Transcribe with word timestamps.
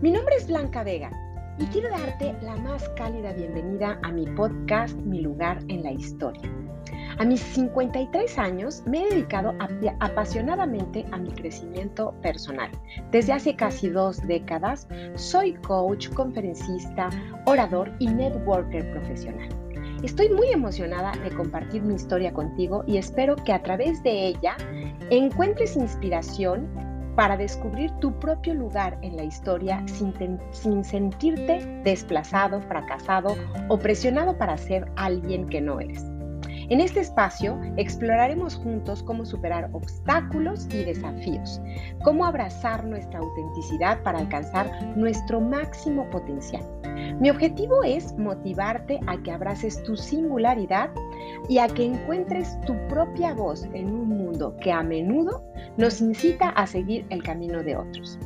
Mi 0.00 0.12
nombre 0.12 0.36
es 0.36 0.46
Blanca 0.46 0.84
Vega 0.84 1.10
y 1.58 1.64
quiero 1.66 1.90
darte 1.90 2.32
la 2.42 2.54
más 2.54 2.88
cálida 2.90 3.32
bienvenida 3.32 3.98
a 4.04 4.12
mi 4.12 4.26
podcast 4.26 4.96
Mi 4.98 5.20
lugar 5.20 5.58
en 5.66 5.82
la 5.82 5.90
historia. 5.90 6.48
A 7.18 7.24
mis 7.24 7.40
53 7.40 8.38
años 8.38 8.84
me 8.86 9.02
he 9.02 9.10
dedicado 9.10 9.56
apasionadamente 9.98 11.04
a 11.10 11.18
mi 11.18 11.32
crecimiento 11.32 12.14
personal. 12.22 12.70
Desde 13.10 13.32
hace 13.32 13.56
casi 13.56 13.88
dos 13.88 14.24
décadas 14.24 14.86
soy 15.16 15.54
coach, 15.54 16.08
conferencista, 16.10 17.10
orador 17.46 17.92
y 17.98 18.06
networker 18.06 18.88
profesional. 18.92 19.48
Estoy 20.04 20.28
muy 20.28 20.52
emocionada 20.52 21.10
de 21.24 21.30
compartir 21.30 21.82
mi 21.82 21.96
historia 21.96 22.32
contigo 22.32 22.84
y 22.86 22.98
espero 22.98 23.34
que 23.34 23.52
a 23.52 23.64
través 23.64 24.00
de 24.04 24.28
ella 24.28 24.56
encuentres 25.10 25.74
inspiración 25.74 26.87
para 27.18 27.36
descubrir 27.36 27.90
tu 27.98 28.16
propio 28.20 28.54
lugar 28.54 28.96
en 29.02 29.16
la 29.16 29.24
historia 29.24 29.82
sin, 29.88 30.84
sentirte 30.84 31.66
desplazado, 31.82 32.62
fracasado 32.62 33.36
o 33.66 33.76
presionado 33.76 34.38
para 34.38 34.56
ser 34.56 34.88
alguien 34.94 35.48
que 35.48 35.60
no 35.60 35.80
eres. 35.80 36.17
En 36.70 36.82
este 36.82 37.00
espacio 37.00 37.58
exploraremos 37.78 38.56
juntos 38.56 39.02
cómo 39.02 39.24
superar 39.24 39.70
obstáculos 39.72 40.66
y 40.70 40.84
desafíos, 40.84 41.62
cómo 42.04 42.26
abrazar 42.26 42.84
nuestra 42.84 43.20
autenticidad 43.20 44.02
para 44.02 44.18
alcanzar 44.18 44.70
nuestro 44.94 45.40
máximo 45.40 46.08
potencial. 46.10 46.62
Mi 47.20 47.30
objetivo 47.30 47.82
es 47.84 48.16
motivarte 48.18 49.00
a 49.06 49.16
que 49.16 49.32
abraces 49.32 49.82
tu 49.84 49.96
singularidad 49.96 50.90
y 51.48 51.56
a 51.56 51.68
que 51.68 51.86
encuentres 51.86 52.60
tu 52.66 52.74
propia 52.88 53.32
voz 53.32 53.64
en 53.72 53.86
un 53.86 54.08
mundo 54.08 54.54
que 54.60 54.70
a 54.70 54.82
menudo 54.82 55.42
nos 55.78 56.02
incita 56.02 56.50
a 56.50 56.66
seguir 56.66 57.06
el 57.08 57.22
camino 57.22 57.62
de 57.62 57.76
otros. 57.76 58.18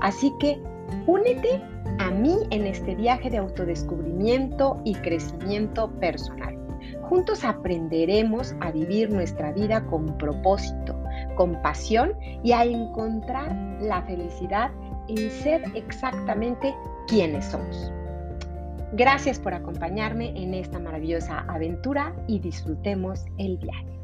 Así 0.00 0.32
que 0.38 0.62
únete 1.08 1.60
a 1.98 2.10
mí 2.10 2.36
en 2.50 2.66
este 2.66 2.94
viaje 2.94 3.30
de 3.30 3.38
autodescubrimiento 3.38 4.80
y 4.84 4.94
crecimiento 4.94 5.90
personal. 5.98 6.69
Juntos 7.10 7.42
aprenderemos 7.42 8.54
a 8.60 8.70
vivir 8.70 9.10
nuestra 9.10 9.50
vida 9.50 9.84
con 9.86 10.16
propósito, 10.16 10.96
con 11.34 11.60
pasión 11.60 12.16
y 12.44 12.52
a 12.52 12.62
encontrar 12.62 13.52
la 13.80 14.00
felicidad 14.02 14.70
en 15.08 15.28
ser 15.28 15.60
exactamente 15.74 16.72
quienes 17.08 17.46
somos. 17.46 17.90
Gracias 18.92 19.40
por 19.40 19.54
acompañarme 19.54 20.28
en 20.40 20.54
esta 20.54 20.78
maravillosa 20.78 21.40
aventura 21.48 22.14
y 22.28 22.38
disfrutemos 22.38 23.24
el 23.38 23.58
viaje. 23.58 23.98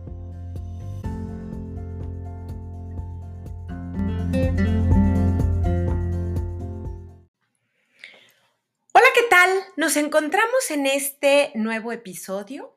Hola, 8.92 9.06
¿qué 9.14 9.22
tal? 9.30 9.50
Nos 9.76 9.96
encontramos 9.96 10.72
en 10.72 10.86
este 10.86 11.52
nuevo 11.54 11.92
episodio 11.92 12.75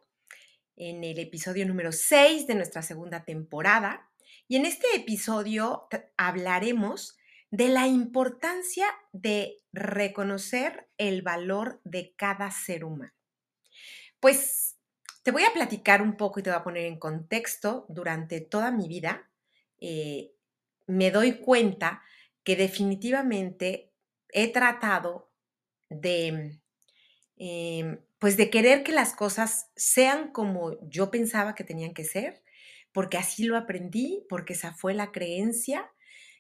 en 0.80 1.04
el 1.04 1.20
episodio 1.20 1.68
número 1.68 1.92
6 1.92 2.48
de 2.48 2.56
nuestra 2.56 2.82
segunda 2.82 3.26
temporada. 3.26 4.10
Y 4.48 4.56
en 4.56 4.66
este 4.66 4.88
episodio 4.96 5.88
hablaremos 6.18 7.18
de 7.52 7.68
la 7.68 7.88
importancia 7.88 8.88
de 9.12 9.62
reconocer 9.74 10.88
el 10.98 11.22
valor 11.22 11.82
de 11.84 12.14
cada 12.16 12.50
ser 12.50 12.86
humano. 12.86 13.14
Pues 14.20 14.78
te 15.24 15.32
voy 15.32 15.44
a 15.44 15.54
platicar 15.54 16.02
un 16.02 16.16
poco 16.16 16.40
y 16.40 16.44
te 16.44 16.50
voy 16.50 16.58
a 16.58 16.64
poner 16.64 16.86
en 16.86 16.98
contexto. 16.98 17.86
Durante 17.90 18.42
toda 18.42 18.72
mi 18.72 18.88
vida 18.88 19.30
eh, 19.80 20.32
me 20.88 21.12
doy 21.12 21.40
cuenta 21.40 22.02
que 22.44 22.56
definitivamente 22.56 23.92
he 24.30 24.52
tratado 24.52 25.30
de 25.90 26.60
em, 27.40 28.00
pues 28.20 28.38
de 28.38 28.52
querer 28.52 28.84
que 28.84 28.92
las 28.92 29.16
cosas 29.16 29.72
sean 29.76 30.32
como 30.32 30.78
yo 30.88 31.10
pensaba 31.10 31.56
que 31.56 31.64
tenían 31.64 31.94
que 31.94 32.04
ser, 32.04 32.44
porque 32.92 33.18
así 33.18 33.46
lo 33.46 33.58
aprendí, 33.58 34.26
porque 34.30 34.54
esa 34.54 34.74
fue 34.74 34.94
la 34.94 35.12
creencia. 35.12 35.92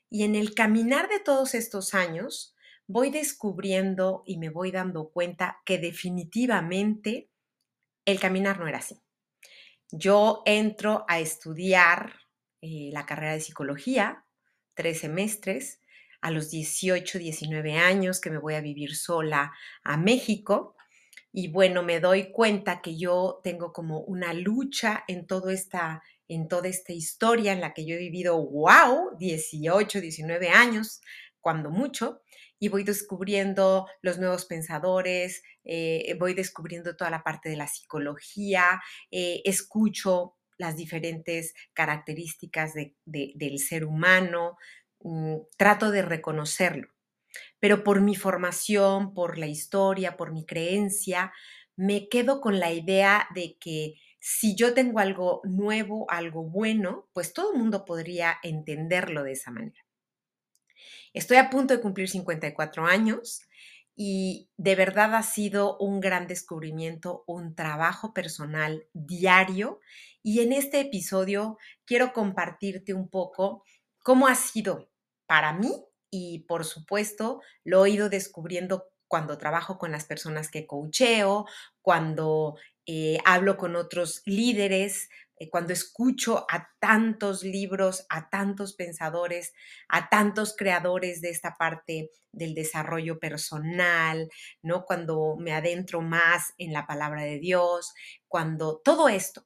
Y 0.09 0.23
en 0.23 0.35
el 0.35 0.53
caminar 0.53 1.09
de 1.09 1.19
todos 1.19 1.55
estos 1.55 1.93
años, 1.95 2.55
voy 2.87 3.11
descubriendo 3.11 4.23
y 4.25 4.37
me 4.37 4.49
voy 4.49 4.71
dando 4.71 5.09
cuenta 5.09 5.59
que 5.65 5.77
definitivamente 5.77 7.29
el 8.05 8.19
caminar 8.19 8.59
no 8.59 8.67
era 8.67 8.79
así. 8.79 8.99
Yo 9.91 10.43
entro 10.45 11.05
a 11.07 11.19
estudiar 11.19 12.13
eh, 12.61 12.89
la 12.91 13.05
carrera 13.05 13.33
de 13.33 13.41
psicología, 13.41 14.25
tres 14.73 14.99
semestres, 14.99 15.79
a 16.21 16.31
los 16.31 16.49
18, 16.49 17.17
19 17.17 17.77
años 17.77 18.19
que 18.19 18.29
me 18.29 18.37
voy 18.37 18.55
a 18.55 18.61
vivir 18.61 18.95
sola 18.95 19.53
a 19.83 19.97
México 19.97 20.75
y 21.31 21.47
bueno, 21.47 21.83
me 21.83 21.99
doy 21.99 22.31
cuenta 22.31 22.81
que 22.81 22.97
yo 22.97 23.39
tengo 23.43 23.71
como 23.71 24.01
una 24.01 24.33
lucha 24.33 25.03
en, 25.07 25.27
todo 25.27 25.49
esta, 25.49 26.01
en 26.27 26.47
toda 26.47 26.67
esta 26.67 26.93
historia 26.93 27.53
en 27.53 27.61
la 27.61 27.73
que 27.73 27.85
yo 27.85 27.95
he 27.95 27.99
vivido, 27.99 28.37
wow, 28.37 29.15
18, 29.17 30.01
19 30.01 30.49
años, 30.49 31.01
cuando 31.39 31.69
mucho, 31.69 32.21
y 32.57 32.67
voy 32.67 32.83
descubriendo 32.83 33.87
los 34.01 34.17
nuevos 34.17 34.45
pensadores, 34.45 35.43
eh, 35.63 36.15
voy 36.19 36.33
descubriendo 36.33 36.95
toda 36.95 37.11
la 37.11 37.23
parte 37.23 37.49
de 37.49 37.55
la 37.55 37.67
psicología, 37.67 38.81
eh, 39.11 39.41
escucho 39.45 40.35
las 40.57 40.75
diferentes 40.75 41.53
características 41.73 42.73
del 43.05 43.59
ser 43.59 43.85
humano, 43.85 44.57
mm, 44.99 45.37
trato 45.57 45.91
de 45.91 46.01
reconocerlo 46.01 46.89
pero 47.59 47.83
por 47.83 48.01
mi 48.01 48.15
formación, 48.15 49.13
por 49.13 49.37
la 49.37 49.47
historia, 49.47 50.17
por 50.17 50.31
mi 50.31 50.45
creencia, 50.45 51.33
me 51.75 52.09
quedo 52.09 52.41
con 52.41 52.59
la 52.59 52.71
idea 52.71 53.27
de 53.33 53.57
que 53.59 53.95
si 54.19 54.55
yo 54.55 54.73
tengo 54.73 54.99
algo 54.99 55.41
nuevo, 55.45 56.05
algo 56.09 56.43
bueno, 56.43 57.07
pues 57.13 57.33
todo 57.33 57.53
el 57.53 57.59
mundo 57.59 57.85
podría 57.85 58.37
entenderlo 58.43 59.23
de 59.23 59.31
esa 59.31 59.51
manera. 59.51 59.79
Estoy 61.13 61.37
a 61.37 61.49
punto 61.49 61.73
de 61.73 61.81
cumplir 61.81 62.09
54 62.09 62.85
años 62.85 63.41
y 63.95 64.49
de 64.57 64.75
verdad 64.75 65.15
ha 65.15 65.23
sido 65.23 65.77
un 65.77 65.99
gran 65.99 66.27
descubrimiento, 66.27 67.23
un 67.27 67.55
trabajo 67.55 68.13
personal 68.13 68.87
diario 68.93 69.79
y 70.21 70.41
en 70.41 70.53
este 70.53 70.79
episodio 70.79 71.57
quiero 71.85 72.13
compartirte 72.13 72.93
un 72.93 73.09
poco 73.09 73.63
cómo 74.03 74.27
ha 74.27 74.35
sido 74.35 74.89
para 75.25 75.53
mí 75.53 75.83
y 76.11 76.39
por 76.47 76.65
supuesto 76.65 77.41
lo 77.63 77.85
he 77.85 77.91
ido 77.91 78.09
descubriendo 78.09 78.87
cuando 79.07 79.37
trabajo 79.37 79.77
con 79.77 79.91
las 79.91 80.05
personas 80.05 80.49
que 80.49 80.67
coacheo, 80.67 81.45
cuando 81.81 82.57
eh, 82.85 83.17
hablo 83.25 83.57
con 83.57 83.75
otros 83.75 84.21
líderes, 84.25 85.09
eh, 85.39 85.49
cuando 85.49 85.73
escucho 85.73 86.45
a 86.49 86.69
tantos 86.79 87.43
libros, 87.43 88.05
a 88.09 88.29
tantos 88.29 88.73
pensadores, 88.73 89.53
a 89.87 90.09
tantos 90.09 90.55
creadores 90.55 91.21
de 91.21 91.29
esta 91.29 91.55
parte 91.55 92.11
del 92.31 92.53
desarrollo 92.53 93.19
personal, 93.19 94.29
¿no? 94.61 94.85
Cuando 94.85 95.35
me 95.37 95.53
adentro 95.53 96.01
más 96.01 96.53
en 96.57 96.73
la 96.73 96.85
palabra 96.85 97.23
de 97.23 97.39
Dios, 97.39 97.93
cuando 98.27 98.81
todo 98.83 99.09
esto 99.09 99.45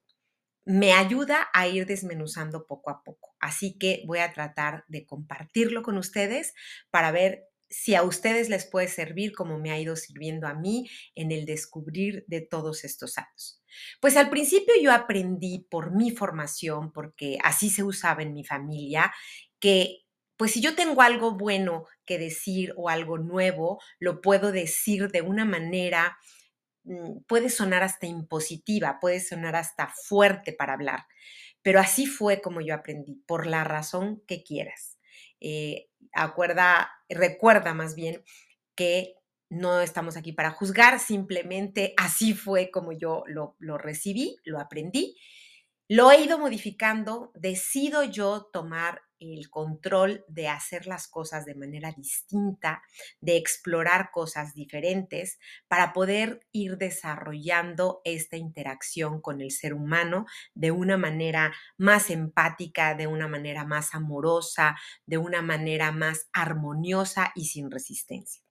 me 0.66 0.94
ayuda 0.94 1.50
a 1.54 1.68
ir 1.68 1.86
desmenuzando 1.86 2.66
poco 2.66 2.90
a 2.90 3.04
poco. 3.04 3.36
Así 3.40 3.78
que 3.78 4.04
voy 4.08 4.20
a 4.20 4.34
tratar 4.34 4.86
de 4.88 5.06
compartirlo 5.06 5.84
con 5.84 5.98
ustedes 5.98 6.54
para 6.90 7.12
ver 7.12 7.46
si 7.70 7.96
a 7.96 8.04
ustedes 8.04 8.50
les 8.50 8.66
puede 8.66 8.88
servir 8.88 9.34
como 9.34 9.58
me 9.58 9.72
ha 9.72 9.80
ido 9.80 9.96
sirviendo 9.96 10.48
a 10.48 10.54
mí 10.54 10.88
en 11.16 11.32
el 11.32 11.46
descubrir 11.46 12.24
de 12.28 12.42
todos 12.42 12.84
estos 12.84 13.18
años. 13.18 13.62
Pues 14.00 14.16
al 14.16 14.30
principio 14.30 14.76
yo 14.82 14.92
aprendí 14.94 15.66
por 15.70 15.96
mi 15.96 16.12
formación, 16.12 16.92
porque 16.92 17.40
así 17.44 17.70
se 17.72 17.84
usaba 17.84 18.22
en 18.22 18.34
mi 18.34 18.44
familia, 18.46 19.12
que 19.60 20.04
pues 20.38 20.52
si 20.52 20.62
yo 20.62 20.76
tengo 20.76 21.02
algo 21.02 21.36
bueno 21.36 21.86
que 22.06 22.20
decir 22.20 22.74
o 22.78 22.90
algo 22.90 23.18
nuevo, 23.18 23.80
lo 24.00 24.22
puedo 24.22 24.52
decir 24.52 25.10
de 25.10 25.22
una 25.22 25.46
manera 25.46 26.18
puede 27.28 27.50
sonar 27.50 27.84
hasta 27.84 28.08
impositiva, 28.08 29.00
puede 29.00 29.20
sonar 29.20 29.56
hasta 29.56 29.88
fuerte 29.88 30.54
para 30.54 30.74
hablar, 30.74 31.06
pero 31.62 31.80
así 31.80 32.06
fue 32.06 32.42
como 32.42 32.62
yo 32.62 32.74
aprendí, 32.76 33.24
por 33.26 33.48
la 33.48 33.64
razón 33.64 34.22
que 34.28 34.44
quieras. 34.44 34.98
Eh, 35.40 35.90
acuerda, 36.14 36.92
recuerda 37.10 37.74
más 37.74 37.96
bien 37.96 38.24
que 38.76 39.16
no 39.50 39.82
estamos 39.82 40.18
aquí 40.18 40.34
para 40.34 40.52
juzgar, 40.52 41.00
simplemente 41.00 41.94
así 41.98 42.34
fue 42.34 42.72
como 42.72 42.92
yo 42.92 43.24
lo, 43.28 43.56
lo 43.60 43.78
recibí, 43.78 44.38
lo 44.44 44.60
aprendí, 44.60 45.16
lo 45.88 46.12
he 46.12 46.22
ido 46.22 46.40
modificando, 46.40 47.32
decido 47.36 48.04
yo 48.04 48.50
tomar 48.52 49.02
el 49.32 49.50
control 49.50 50.26
de 50.28 50.50
hacer 50.50 50.88
las 50.88 51.08
cosas 51.08 51.46
de 51.46 51.56
manera 51.56 51.92
distinta, 51.92 52.82
de 53.22 53.38
explorar 53.38 54.12
cosas 54.12 54.54
diferentes 54.54 55.40
para 55.68 55.94
poder 55.94 56.42
ir 56.52 56.78
desarrollando 56.78 58.02
esta 58.04 58.38
interacción 58.38 59.22
con 59.22 59.42
el 59.42 59.52
ser 59.52 59.74
humano 59.74 60.26
de 60.54 60.72
una 60.72 60.98
manera 60.98 61.54
más 61.78 62.10
empática, 62.10 62.96
de 62.96 63.08
una 63.08 63.28
manera 63.28 63.66
más 63.66 63.94
amorosa, 63.94 64.76
de 65.06 65.18
una 65.18 65.42
manera 65.42 65.92
más 65.92 66.30
armoniosa 66.34 67.32
y 67.36 67.46
sin 67.46 67.72
resistencia. 67.72 68.43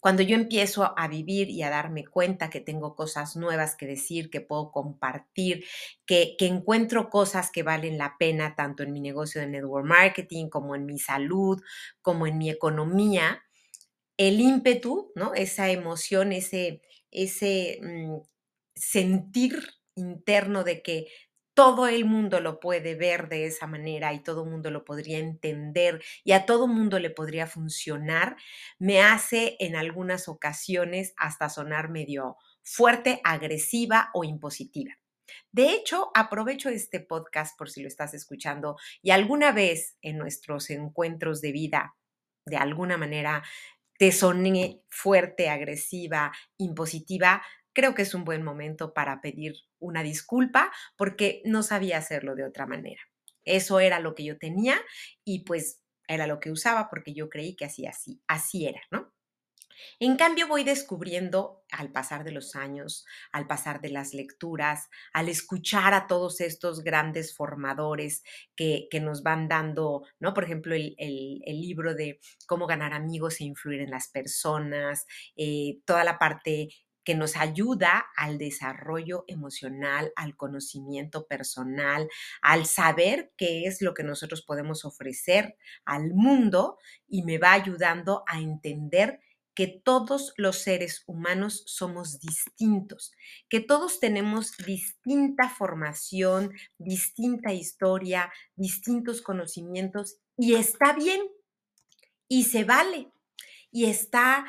Cuando 0.00 0.22
yo 0.22 0.36
empiezo 0.36 0.92
a 0.96 1.08
vivir 1.08 1.50
y 1.50 1.62
a 1.62 1.70
darme 1.70 2.04
cuenta 2.04 2.50
que 2.50 2.60
tengo 2.60 2.94
cosas 2.94 3.36
nuevas 3.36 3.76
que 3.76 3.86
decir, 3.86 4.30
que 4.30 4.40
puedo 4.40 4.70
compartir, 4.70 5.64
que, 6.06 6.36
que, 6.38 6.46
encuentro 6.46 7.10
cosas 7.10 7.50
que 7.50 7.62
valen 7.62 7.98
la 7.98 8.16
pena 8.18 8.54
tanto 8.54 8.82
en 8.82 8.92
mi 8.92 9.00
negocio 9.00 9.40
de 9.40 9.46
network 9.48 9.86
marketing 9.86 10.48
como 10.48 10.74
en 10.74 10.86
mi 10.86 10.98
salud, 10.98 11.62
como 12.02 12.26
en 12.26 12.38
mi 12.38 12.50
economía, 12.50 13.42
el 14.16 14.40
ímpetu, 14.40 15.12
¿no? 15.14 15.34
Esa 15.34 15.70
emoción, 15.70 16.32
ese, 16.32 16.82
ese 17.10 17.78
mm, 17.82 18.16
sentir 18.74 19.62
interno 19.96 20.64
de 20.64 20.82
que 20.82 21.06
todo 21.54 21.86
el 21.86 22.04
mundo 22.04 22.40
lo 22.40 22.60
puede 22.60 22.96
ver 22.96 23.28
de 23.28 23.46
esa 23.46 23.66
manera 23.66 24.12
y 24.12 24.22
todo 24.22 24.44
el 24.44 24.50
mundo 24.50 24.70
lo 24.70 24.84
podría 24.84 25.18
entender 25.18 26.02
y 26.24 26.32
a 26.32 26.46
todo 26.46 26.66
mundo 26.66 26.98
le 26.98 27.10
podría 27.10 27.46
funcionar, 27.46 28.36
me 28.78 29.00
hace 29.00 29.56
en 29.60 29.76
algunas 29.76 30.28
ocasiones 30.28 31.14
hasta 31.16 31.48
sonar 31.48 31.90
medio 31.90 32.36
fuerte, 32.62 33.20
agresiva 33.24 34.10
o 34.14 34.24
impositiva. 34.24 34.92
De 35.52 35.70
hecho, 35.70 36.10
aprovecho 36.14 36.68
este 36.68 37.00
podcast 37.00 37.56
por 37.56 37.70
si 37.70 37.82
lo 37.82 37.88
estás 37.88 38.14
escuchando 38.14 38.76
y 39.02 39.10
alguna 39.10 39.52
vez 39.52 39.96
en 40.02 40.18
nuestros 40.18 40.70
encuentros 40.70 41.40
de 41.40 41.52
vida, 41.52 41.96
de 42.46 42.56
alguna 42.56 42.98
manera, 42.98 43.42
te 43.98 44.12
soné 44.12 44.82
fuerte, 44.90 45.48
agresiva, 45.48 46.32
impositiva, 46.58 47.42
creo 47.74 47.94
que 47.94 48.02
es 48.02 48.14
un 48.14 48.24
buen 48.24 48.42
momento 48.42 48.94
para 48.94 49.20
pedir 49.20 49.56
una 49.78 50.02
disculpa 50.02 50.72
porque 50.96 51.42
no 51.44 51.62
sabía 51.62 51.98
hacerlo 51.98 52.34
de 52.34 52.44
otra 52.44 52.66
manera. 52.66 53.02
Eso 53.44 53.80
era 53.80 54.00
lo 54.00 54.14
que 54.14 54.24
yo 54.24 54.38
tenía 54.38 54.80
y 55.24 55.44
pues 55.44 55.82
era 56.08 56.26
lo 56.26 56.40
que 56.40 56.50
usaba 56.50 56.88
porque 56.88 57.12
yo 57.12 57.28
creí 57.28 57.56
que 57.56 57.66
así, 57.66 57.86
así, 57.86 58.22
así 58.26 58.66
era, 58.66 58.80
¿no? 58.90 59.12
En 59.98 60.16
cambio, 60.16 60.48
voy 60.48 60.64
descubriendo 60.64 61.64
al 61.70 61.90
pasar 61.90 62.24
de 62.24 62.32
los 62.32 62.56
años, 62.56 63.04
al 63.32 63.46
pasar 63.46 63.80
de 63.80 63.90
las 63.90 64.14
lecturas, 64.14 64.88
al 65.12 65.28
escuchar 65.28 65.94
a 65.94 66.06
todos 66.06 66.40
estos 66.40 66.82
grandes 66.82 67.34
formadores 67.34 68.22
que, 68.56 68.86
que 68.90 69.00
nos 69.00 69.22
van 69.22 69.48
dando, 69.48 70.04
¿no? 70.20 70.34
Por 70.34 70.44
ejemplo, 70.44 70.74
el, 70.74 70.94
el, 70.98 71.60
libro 71.60 71.94
de 71.94 72.20
cómo 72.46 72.66
ganar 72.66 72.92
amigos 72.92 73.40
e 73.40 73.44
influir 73.44 73.80
en 73.80 73.90
las 73.90 74.08
personas, 74.08 75.06
eh, 75.36 75.78
toda 75.84 76.04
la 76.04 76.18
parte 76.18 76.68
que 77.04 77.14
nos 77.14 77.36
ayuda 77.36 78.06
al 78.16 78.38
desarrollo 78.38 79.24
emocional, 79.28 80.12
al 80.16 80.36
conocimiento 80.36 81.26
personal, 81.26 82.08
al 82.42 82.66
saber 82.66 83.32
qué 83.36 83.66
es 83.66 83.82
lo 83.82 83.94
que 83.94 84.02
nosotros 84.02 84.42
podemos 84.42 84.84
ofrecer 84.84 85.56
al 85.84 86.14
mundo 86.14 86.78
y 87.06 87.22
me 87.22 87.38
va 87.38 87.52
ayudando 87.52 88.24
a 88.26 88.40
entender 88.40 89.20
que 89.54 89.68
todos 89.68 90.34
los 90.36 90.58
seres 90.58 91.04
humanos 91.06 91.62
somos 91.66 92.18
distintos, 92.18 93.12
que 93.48 93.60
todos 93.60 94.00
tenemos 94.00 94.56
distinta 94.56 95.48
formación, 95.48 96.52
distinta 96.76 97.52
historia, 97.52 98.32
distintos 98.56 99.22
conocimientos 99.22 100.16
y 100.36 100.54
está 100.54 100.92
bien 100.92 101.22
y 102.28 102.44
se 102.44 102.64
vale 102.64 103.12
y 103.70 103.86
está 103.86 104.46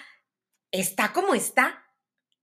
está 0.71 1.13
como 1.13 1.35
está 1.35 1.84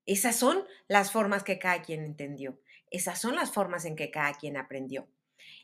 esas 0.07 0.37
son 0.37 0.65
las 0.89 1.13
formas 1.13 1.45
que 1.45 1.59
cada 1.59 1.83
quien 1.83 2.05
entendió. 2.05 2.61
Esas 2.91 3.21
son 3.21 3.37
las 3.37 3.53
formas 3.53 3.85
en 3.85 3.97
que 3.97 4.11
cada 4.11 4.35
quien 4.35 4.57
aprendió. 4.57 5.09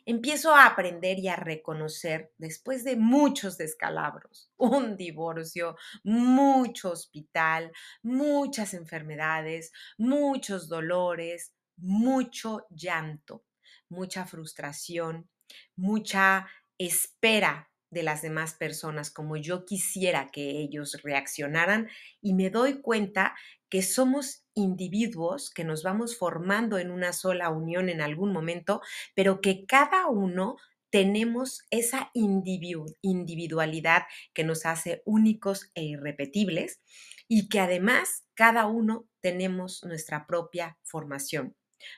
Empiezo 0.07 0.55
a 0.55 0.67
aprender 0.67 1.19
y 1.19 1.29
a 1.29 1.37
reconocer, 1.37 2.33
después 2.39 2.83
de 2.85 2.97
muchos 2.97 3.59
descalabros, 3.59 4.51
un 4.57 4.97
divorcio, 4.97 5.77
mucho 6.03 6.93
hospital, 6.93 7.73
muchas 8.03 8.75
enfermedades, 8.75 9.73
muchos 9.99 10.69
dolores, 10.69 11.53
mucho 11.77 12.67
llanto, 12.71 13.45
mucha 13.89 14.25
frustración, 14.25 15.29
mucha 15.77 16.49
espera 16.79 17.71
de 17.91 18.03
las 18.03 18.23
demás 18.23 18.55
personas 18.55 19.11
como 19.11 19.37
yo 19.37 19.65
quisiera 19.65 20.31
que 20.31 20.51
ellos 20.51 21.01
reaccionaran 21.03 21.89
y 22.21 22.35
me 22.35 22.51
doy 22.51 22.81
cuenta 22.83 23.35
que 23.69 23.83
somos 23.83 24.45
individuos 24.55 25.51
que 25.51 25.65
nos 25.65 25.83
vamos 25.83 26.17
formando 26.17 26.79
en 26.79 26.91
una 26.91 27.13
sola 27.13 27.51
unión 27.51 27.89
en 27.89 28.01
algún 28.01 28.33
momento, 28.33 28.81
pero 29.15 29.41
que 29.41 29.67
cada 29.67 30.07
uno 30.09 30.57
tenemos 30.91 31.63
esa 31.71 32.11
individualidad 32.15 34.05
que 34.33 34.45
nos 34.45 34.65
hace 34.65 35.03
únicos 35.05 35.71
e 35.75 35.85
irrepetibles 35.85 36.81
y 37.29 37.49
que 37.49 37.61
además 37.61 38.25
cada 38.35 38.67
uno 38.67 39.07
tenemos 39.21 39.85
nuestra 39.85 40.27
propia 40.27 40.79
formación 40.83 41.55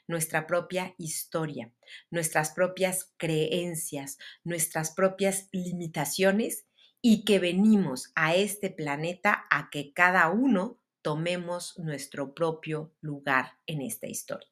nuestra 0.07 0.47
propia 0.47 0.95
historia, 0.99 1.73
nuestras 2.11 2.51
propias 2.51 3.13
creencias, 3.17 4.19
nuestras 4.45 4.93
propias 4.93 5.49
limitaciones 5.53 6.67
y 7.03 7.25
que 7.25 7.39
venimos 7.39 8.13
a 8.15 8.35
este 8.35 8.71
planeta 8.71 9.47
a 9.51 9.71
que 9.71 9.93
cada 9.95 10.29
uno 10.31 10.80
tomemos 11.03 11.79
nuestro 11.79 12.35
propio 12.35 12.93
lugar 13.01 13.59
en 13.67 13.83
esta 13.83 14.07
historia. 14.07 14.49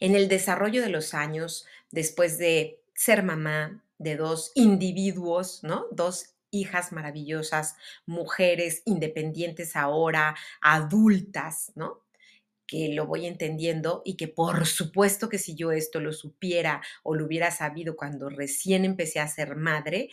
En 0.00 0.14
el 0.16 0.28
desarrollo 0.28 0.82
de 0.82 0.88
los 0.88 1.14
años, 1.14 1.66
después 1.90 2.38
de 2.38 2.80
ser 2.94 3.22
mamá 3.22 3.84
de 3.98 4.16
dos 4.16 4.52
individuos, 4.54 5.62
¿no? 5.62 5.86
Dos 5.92 6.34
hijas 6.50 6.92
maravillosas, 6.92 7.76
mujeres 8.04 8.82
independientes 8.84 9.76
ahora, 9.76 10.36
adultas, 10.60 11.72
¿no? 11.74 12.02
que 12.72 12.88
lo 12.88 13.06
voy 13.06 13.26
entendiendo 13.26 14.00
y 14.02 14.16
que 14.16 14.28
por 14.28 14.66
supuesto 14.66 15.28
que 15.28 15.36
si 15.36 15.54
yo 15.54 15.72
esto 15.72 16.00
lo 16.00 16.14
supiera 16.14 16.80
o 17.02 17.14
lo 17.14 17.26
hubiera 17.26 17.50
sabido 17.50 17.96
cuando 17.96 18.30
recién 18.30 18.86
empecé 18.86 19.20
a 19.20 19.28
ser 19.28 19.56
madre, 19.56 20.08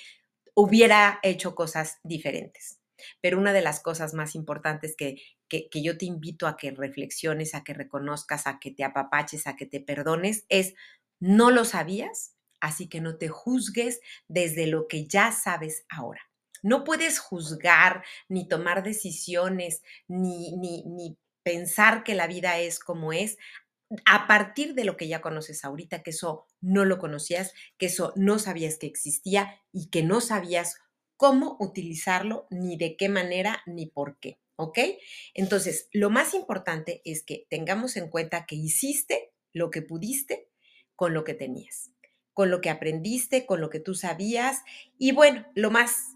hubiera 0.56 1.20
hecho 1.24 1.56
cosas 1.56 2.00
diferentes. 2.04 2.79
Pero 3.22 3.38
una 3.38 3.54
de 3.54 3.62
las 3.62 3.80
cosas 3.80 4.14
más 4.14 4.36
importantes 4.36 4.96
que, 4.96 5.22
que, 5.48 5.70
que, 5.70 5.82
yo 5.82 5.98
te 5.98 6.06
invito 6.06 6.48
a 6.48 6.58
que 6.58 6.72
reflexiones, 6.72 7.56
a 7.56 7.64
que 7.64 7.74
reconozcas, 7.74 8.48
a 8.48 8.60
que 8.60 8.72
te 8.72 8.84
apapaches, 8.84 9.48
a 9.48 9.56
que 9.56 9.66
te 9.66 9.80
perdones, 9.80 10.46
es, 10.50 10.74
no 11.20 11.52
lo 11.52 11.66
sabías, 11.66 12.36
así 12.62 12.88
que 12.88 13.02
no 13.02 13.18
te 13.18 13.30
juzgues 13.30 14.00
desde 14.28 14.68
lo 14.68 14.88
que 14.88 15.08
ya 15.08 15.32
sabes 15.32 15.86
ahora. 15.90 16.22
No 16.62 16.84
puedes 16.84 17.20
juzgar, 17.20 18.04
ni 18.28 18.48
tomar 18.48 18.84
decisiones, 18.84 19.82
ni, 20.08 20.56
ni, 20.58 20.84
ni 20.84 21.18
pensar 21.44 22.04
que 22.04 22.16
la 22.16 22.28
vida 22.28 22.60
es 22.60 22.80
como 22.80 23.14
es 23.14 23.38
a 24.06 24.28
partir 24.28 24.76
de 24.76 24.84
lo 24.84 24.98
que 24.98 25.08
ya 25.08 25.22
conoces 25.22 25.66
ahorita, 25.66 26.04
que 26.04 26.12
eso 26.12 26.46
no 26.62 26.86
lo 26.86 27.00
conocías, 27.00 27.54
que 27.78 27.88
eso 27.88 28.14
no 28.16 28.38
sabías 28.38 28.78
que 28.78 28.88
existía 28.88 29.60
y 29.72 29.90
que 29.90 30.04
no 30.04 30.22
sabías 30.22 30.78
cómo 31.20 31.58
utilizarlo, 31.60 32.48
ni 32.50 32.78
de 32.78 32.96
qué 32.96 33.10
manera, 33.10 33.62
ni 33.66 33.88
por 33.88 34.18
qué. 34.20 34.40
¿Ok? 34.56 34.80
Entonces, 35.34 35.90
lo 35.92 36.10
más 36.10 36.34
importante 36.34 37.02
es 37.04 37.24
que 37.24 37.46
tengamos 37.50 37.98
en 37.98 38.10
cuenta 38.10 38.46
que 38.46 38.56
hiciste 38.56 39.34
lo 39.52 39.70
que 39.70 39.82
pudiste 39.82 40.48
con 40.96 41.14
lo 41.14 41.26
que 41.26 41.34
tenías, 41.34 41.92
con 42.34 42.50
lo 42.50 42.62
que 42.62 42.70
aprendiste, 42.70 43.46
con 43.46 43.60
lo 43.60 43.70
que 43.70 43.82
tú 43.82 43.96
sabías. 43.96 44.62
Y 44.98 45.12
bueno, 45.12 45.46
lo 45.56 45.72
más 45.72 46.16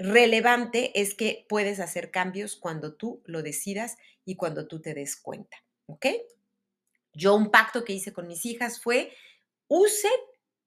relevante 0.00 1.00
es 1.00 1.14
que 1.14 1.46
puedes 1.48 1.78
hacer 1.78 2.10
cambios 2.10 2.56
cuando 2.56 2.96
tú 2.96 3.22
lo 3.26 3.40
decidas 3.40 3.96
y 4.24 4.34
cuando 4.34 4.66
tú 4.66 4.80
te 4.80 4.94
des 4.94 5.14
cuenta, 5.14 5.58
¿ok? 5.86 6.06
Yo 7.12 7.36
un 7.36 7.52
pacto 7.52 7.84
que 7.84 7.92
hice 7.92 8.12
con 8.12 8.26
mis 8.26 8.44
hijas 8.46 8.80
fue, 8.80 9.12
use 9.68 10.10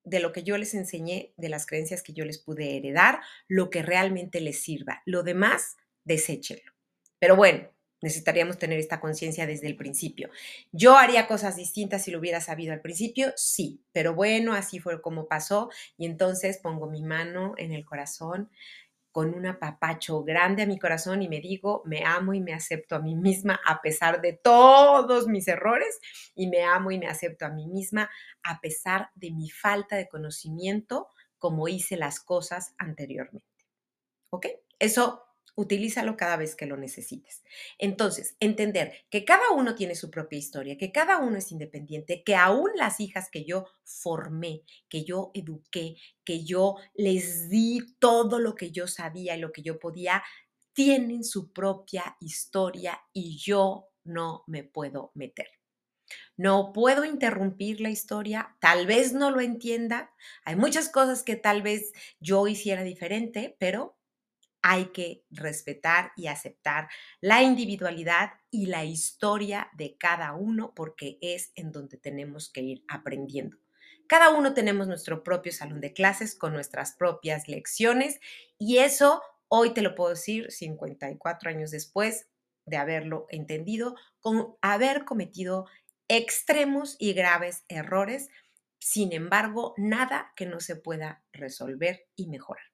de 0.08 0.20
lo 0.20 0.32
que 0.32 0.44
yo 0.44 0.58
les 0.58 0.74
enseñé, 0.74 1.34
de 1.38 1.50
las 1.50 1.66
creencias 1.66 2.02
que 2.02 2.14
yo 2.14 2.26
les 2.26 2.40
pude 2.40 2.78
heredar, 2.78 3.20
lo 3.48 3.70
que 3.70 3.82
realmente 3.82 4.42
les 4.42 4.62
sirva. 4.62 5.02
Lo 5.06 5.24
demás, 5.24 5.76
deséchenlo. 6.06 6.72
Pero 7.20 7.36
bueno, 7.36 7.70
necesitaríamos 8.02 8.58
tener 8.58 8.80
esta 8.80 9.00
conciencia 9.00 9.46
desde 9.46 9.68
el 9.68 9.76
principio. 9.76 10.30
¿Yo 10.72 10.98
haría 10.98 11.28
cosas 11.28 11.56
distintas 11.56 12.04
si 12.04 12.12
lo 12.12 12.20
hubiera 12.20 12.42
sabido 12.42 12.74
al 12.74 12.82
principio? 12.82 13.34
Sí, 13.36 13.82
pero 13.92 14.14
bueno, 14.14 14.54
así 14.54 14.80
fue 14.80 15.02
como 15.02 15.28
pasó 15.28 15.70
y 15.98 16.06
entonces 16.06 16.60
pongo 16.60 16.90
mi 16.90 17.02
mano 17.04 17.54
en 17.58 17.72
el 17.72 17.86
corazón 17.86 18.50
con 19.18 19.34
un 19.34 19.48
apapacho 19.48 20.24
grande 20.24 20.62
a 20.62 20.68
mi 20.68 20.78
corazón 20.78 21.24
y 21.24 21.28
me 21.28 21.40
digo, 21.40 21.82
me 21.86 22.06
amo 22.06 22.36
y 22.36 22.40
me 22.40 22.54
acepto 22.54 22.96
a 22.96 23.00
mí 23.00 23.16
misma 23.16 23.60
a 23.66 23.82
pesar 23.82 24.22
de 24.22 24.34
todos 24.34 25.26
mis 25.26 25.48
errores 25.48 25.98
y 26.36 26.46
me 26.46 26.62
amo 26.62 26.92
y 26.92 27.00
me 27.00 27.08
acepto 27.08 27.48
a 27.48 27.50
mí 27.50 27.66
misma 27.66 28.12
a 28.44 28.62
pesar 28.62 29.10
de 29.16 29.32
mi 29.32 29.50
falta 29.50 29.96
de 29.96 30.08
conocimiento 30.08 31.08
como 31.40 31.68
hice 31.68 31.98
las 31.98 32.20
cosas 32.20 32.76
anteriormente. 32.78 33.66
¿Ok? 34.30 34.46
Eso 34.78 35.27
utilízalo 35.58 36.16
cada 36.16 36.38
vez 36.38 36.56
que 36.56 36.68
lo 36.68 36.78
necesites. 36.78 37.44
Entonces, 37.80 38.38
entender 38.40 38.94
que 39.10 39.26
cada 39.26 39.50
uno 39.52 39.74
tiene 39.76 39.96
su 39.96 40.12
propia 40.12 40.38
historia, 40.38 40.78
que 40.78 40.92
cada 40.92 41.18
uno 41.18 41.38
es 41.38 41.52
independiente, 41.52 42.24
que 42.24 42.36
aún 42.36 42.70
las 42.76 43.00
hijas 43.00 43.30
que 43.32 43.44
yo 43.44 43.66
formé, 43.84 44.62
que 44.88 45.04
yo 45.04 45.32
eduqué, 45.34 45.96
que 46.24 46.46
yo 46.46 46.76
les 46.94 47.50
di 47.50 47.80
todo 48.00 48.40
lo 48.40 48.54
que 48.54 48.72
yo 48.72 48.88
sabía 48.88 49.36
y 49.36 49.40
lo 49.40 49.52
que 49.52 49.64
yo 49.64 49.80
podía, 49.80 50.24
tienen 50.74 51.24
su 51.24 51.52
propia 51.52 52.16
historia 52.20 53.02
y 53.12 53.38
yo 53.38 53.90
no 54.04 54.44
me 54.46 54.64
puedo 54.64 55.12
meter. 55.16 55.48
No 56.38 56.72
puedo 56.72 57.04
interrumpir 57.04 57.82
la 57.82 57.90
historia, 57.90 58.56
tal 58.62 58.86
vez 58.86 59.12
no 59.12 59.32
lo 59.32 59.42
entienda, 59.42 60.14
hay 60.46 60.56
muchas 60.56 60.90
cosas 60.90 61.24
que 61.24 61.36
tal 61.36 61.64
vez 61.64 61.92
yo 62.20 62.48
hiciera 62.48 62.84
diferente, 62.84 63.56
pero 63.60 63.97
hay 64.62 64.88
que 64.88 65.24
respetar 65.30 66.12
y 66.16 66.28
aceptar 66.28 66.90
la 67.22 67.42
individualidad 67.42 68.32
y 68.52 68.68
la 68.68 68.86
historia 68.86 69.70
de 69.78 69.98
cada 69.98 70.34
uno 70.34 70.74
porque 70.76 71.18
es 71.22 71.52
en 71.56 71.72
donde 71.72 71.98
tenemos 71.98 72.50
que 72.50 72.62
ir 72.62 72.84
aprendiendo. 72.88 73.58
Cada 74.08 74.30
uno 74.30 74.54
tenemos 74.54 74.88
nuestro 74.88 75.24
propio 75.24 75.52
salón 75.52 75.82
de 75.82 75.94
clases 75.94 76.34
con 76.36 76.54
nuestras 76.54 76.94
propias 76.94 77.48
lecciones 77.48 78.20
y 78.58 78.78
eso 78.78 79.22
hoy 79.50 79.74
te 79.74 79.82
lo 79.82 79.96
puedo 79.96 80.12
decir 80.12 80.52
54 80.52 81.50
años 81.50 81.72
después 81.72 82.28
de 82.66 82.78
haberlo 82.78 83.26
entendido, 83.30 83.96
con 84.20 84.56
haber 84.62 85.06
cometido 85.06 85.66
extremos 86.08 86.96
y 87.00 87.14
graves 87.14 87.64
errores, 87.70 88.30
sin 88.80 89.14
embargo, 89.14 89.74
nada 89.78 90.34
que 90.36 90.46
no 90.46 90.60
se 90.60 90.76
pueda 90.76 91.24
resolver 91.32 92.08
y 92.16 92.28
mejorar. 92.28 92.66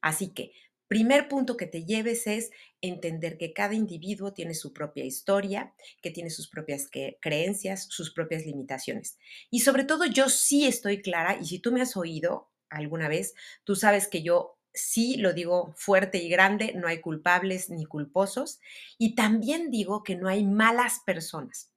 Así 0.00 0.32
que, 0.32 0.52
primer 0.90 1.28
punto 1.28 1.56
que 1.56 1.68
te 1.68 1.84
lleves 1.84 2.26
es 2.26 2.50
entender 2.80 3.38
que 3.38 3.52
cada 3.52 3.74
individuo 3.74 4.32
tiene 4.32 4.54
su 4.54 4.72
propia 4.72 5.04
historia, 5.04 5.72
que 6.02 6.10
tiene 6.10 6.30
sus 6.30 6.48
propias 6.48 6.88
creencias, 7.20 7.84
sus 7.84 8.12
propias 8.12 8.44
limitaciones. 8.44 9.16
Y 9.52 9.60
sobre 9.60 9.84
todo, 9.84 10.06
yo 10.06 10.28
sí 10.28 10.66
estoy 10.66 11.00
clara, 11.00 11.38
y 11.40 11.46
si 11.46 11.60
tú 11.60 11.70
me 11.70 11.80
has 11.80 11.96
oído 11.96 12.50
alguna 12.70 13.06
vez, 13.06 13.34
tú 13.62 13.76
sabes 13.76 14.08
que 14.08 14.24
yo 14.24 14.58
sí 14.74 15.16
lo 15.16 15.32
digo 15.32 15.72
fuerte 15.76 16.18
y 16.18 16.28
grande, 16.28 16.72
no 16.74 16.88
hay 16.88 17.00
culpables 17.00 17.70
ni 17.70 17.84
culposos. 17.84 18.58
Y 18.98 19.14
también 19.14 19.70
digo 19.70 20.02
que 20.02 20.16
no 20.16 20.26
hay 20.26 20.44
malas 20.44 21.02
personas. 21.06 21.70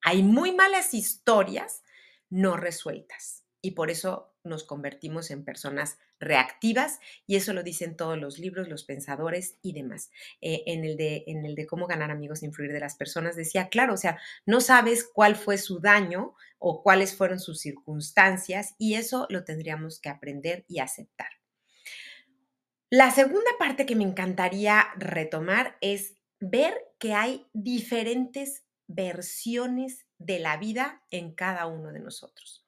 Hay 0.00 0.22
muy 0.22 0.52
malas 0.52 0.94
historias 0.94 1.82
no 2.30 2.56
resueltas 2.56 3.44
y 3.60 3.72
por 3.72 3.90
eso 3.90 4.34
nos 4.44 4.64
convertimos 4.64 5.30
en 5.30 5.44
personas 5.44 5.98
reactivas 6.20 7.00
y 7.26 7.36
eso 7.36 7.52
lo 7.52 7.62
dicen 7.62 7.96
todos 7.96 8.18
los 8.18 8.38
libros, 8.38 8.68
los 8.68 8.84
pensadores 8.84 9.56
y 9.62 9.72
demás. 9.72 10.10
Eh, 10.40 10.62
en, 10.66 10.84
el 10.84 10.96
de, 10.96 11.24
en 11.26 11.44
el 11.44 11.54
de 11.54 11.66
cómo 11.66 11.86
ganar 11.86 12.10
amigos 12.10 12.42
e 12.42 12.46
influir 12.46 12.72
de 12.72 12.80
las 12.80 12.94
personas 12.94 13.34
decía, 13.34 13.68
claro, 13.68 13.94
o 13.94 13.96
sea, 13.96 14.20
no 14.46 14.60
sabes 14.60 15.04
cuál 15.04 15.34
fue 15.34 15.58
su 15.58 15.80
daño 15.80 16.34
o 16.58 16.82
cuáles 16.82 17.16
fueron 17.16 17.40
sus 17.40 17.60
circunstancias 17.60 18.74
y 18.78 18.94
eso 18.94 19.26
lo 19.30 19.44
tendríamos 19.44 19.98
que 19.98 20.10
aprender 20.10 20.64
y 20.68 20.78
aceptar. 20.78 21.30
La 22.90 23.10
segunda 23.10 23.50
parte 23.58 23.86
que 23.86 23.96
me 23.96 24.04
encantaría 24.04 24.88
retomar 24.96 25.78
es 25.80 26.16
ver 26.40 26.74
que 26.98 27.14
hay 27.14 27.46
diferentes 27.52 28.64
versiones 28.88 30.06
de 30.18 30.40
la 30.40 30.56
vida 30.56 31.02
en 31.10 31.32
cada 31.32 31.66
uno 31.66 31.92
de 31.92 32.00
nosotros. 32.00 32.66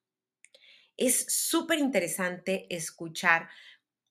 Es 0.96 1.26
súper 1.28 1.78
interesante 1.78 2.66
escuchar 2.74 3.48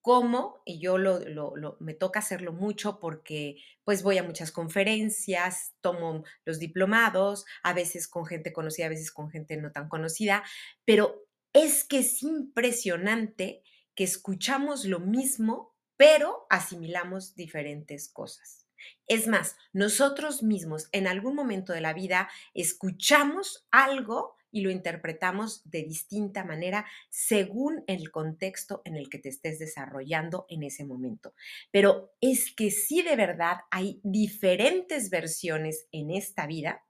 cómo, 0.02 0.62
y 0.66 0.80
yo 0.80 0.98
lo, 0.98 1.78
me 1.80 1.94
toca 1.94 2.20
hacerlo 2.20 2.54
mucho 2.54 3.00
porque 3.00 3.58
pues 3.84 4.04
voy 4.04 4.18
a 4.18 4.24
muchas 4.24 4.52
conferencias, 4.52 5.74
tomo 5.82 6.24
los 6.44 6.60
diplomados, 6.60 7.46
a 7.64 7.74
veces 7.74 8.08
con 8.08 8.26
gente 8.26 8.52
conocida, 8.52 8.88
a 8.88 8.90
veces 8.90 9.12
con 9.12 9.30
gente 9.30 9.58
no 9.58 9.72
tan 9.72 9.90
conocida, 9.90 10.44
pero 10.86 11.28
es 11.54 11.84
que 11.84 12.00
es 12.00 12.24
impresionante 12.24 13.62
que 13.94 14.04
escuchamos 14.04 14.86
lo 14.86 15.00
mismo, 15.00 15.76
pero 15.98 16.48
asimilamos 16.50 17.36
diferentes 17.36 18.10
cosas. 18.10 18.66
Es 19.08 19.28
más, 19.28 19.56
nosotros 19.74 20.42
mismos 20.42 20.88
en 20.92 21.06
algún 21.06 21.36
momento 21.36 21.74
de 21.74 21.82
la 21.82 21.94
vida 21.94 22.30
escuchamos 22.56 23.68
algo 23.70 24.36
y 24.52 24.62
lo 24.62 24.70
interpretamos 24.70 25.62
de 25.70 25.84
distinta 25.84 26.44
manera 26.44 26.86
según 27.10 27.84
el 27.88 28.12
contexto 28.12 28.82
en 28.86 28.96
el 28.96 29.10
que 29.10 29.20
te 29.20 29.30
estés 29.30 29.60
desarrollando 29.60 30.46
en 30.50 30.64
ese 30.64 30.86
momento. 30.86 31.34
Pero 31.72 32.14
es 32.22 32.54
que 32.54 32.72
sí 32.72 33.02
de 33.02 33.16
verdad 33.16 33.58
hay 33.72 34.00
diferentes 34.04 35.10
versiones 35.10 35.88
en 35.92 36.12
esta 36.12 36.48
vida, 36.48 36.86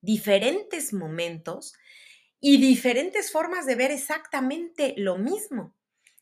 diferentes 0.00 0.92
momentos 0.92 1.74
y 2.40 2.60
diferentes 2.60 3.30
formas 3.30 3.66
de 3.66 3.76
ver 3.76 3.90
exactamente 3.90 4.94
lo 4.96 5.16
mismo. 5.16 5.76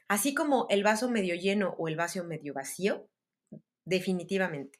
Así 0.08 0.34
como 0.34 0.66
el 0.70 0.82
vaso 0.82 1.08
medio 1.08 1.34
lleno 1.34 1.74
o 1.78 1.88
el 1.88 1.96
vaso 1.96 2.24
medio 2.24 2.52
vacío, 2.52 3.08
definitivamente. 3.84 4.79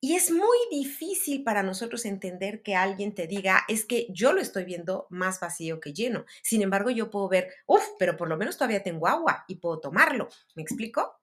Y 0.00 0.14
es 0.14 0.30
muy 0.30 0.58
difícil 0.70 1.42
para 1.42 1.64
nosotros 1.64 2.04
entender 2.04 2.62
que 2.62 2.76
alguien 2.76 3.14
te 3.14 3.26
diga, 3.26 3.64
es 3.66 3.84
que 3.84 4.06
yo 4.10 4.32
lo 4.32 4.40
estoy 4.40 4.64
viendo 4.64 5.08
más 5.10 5.40
vacío 5.40 5.80
que 5.80 5.92
lleno. 5.92 6.24
Sin 6.42 6.62
embargo, 6.62 6.90
yo 6.90 7.10
puedo 7.10 7.28
ver, 7.28 7.52
uff, 7.66 7.84
pero 7.98 8.16
por 8.16 8.28
lo 8.28 8.36
menos 8.36 8.56
todavía 8.56 8.84
tengo 8.84 9.08
agua 9.08 9.44
y 9.48 9.56
puedo 9.56 9.80
tomarlo. 9.80 10.28
¿Me 10.54 10.62
explico? 10.62 11.18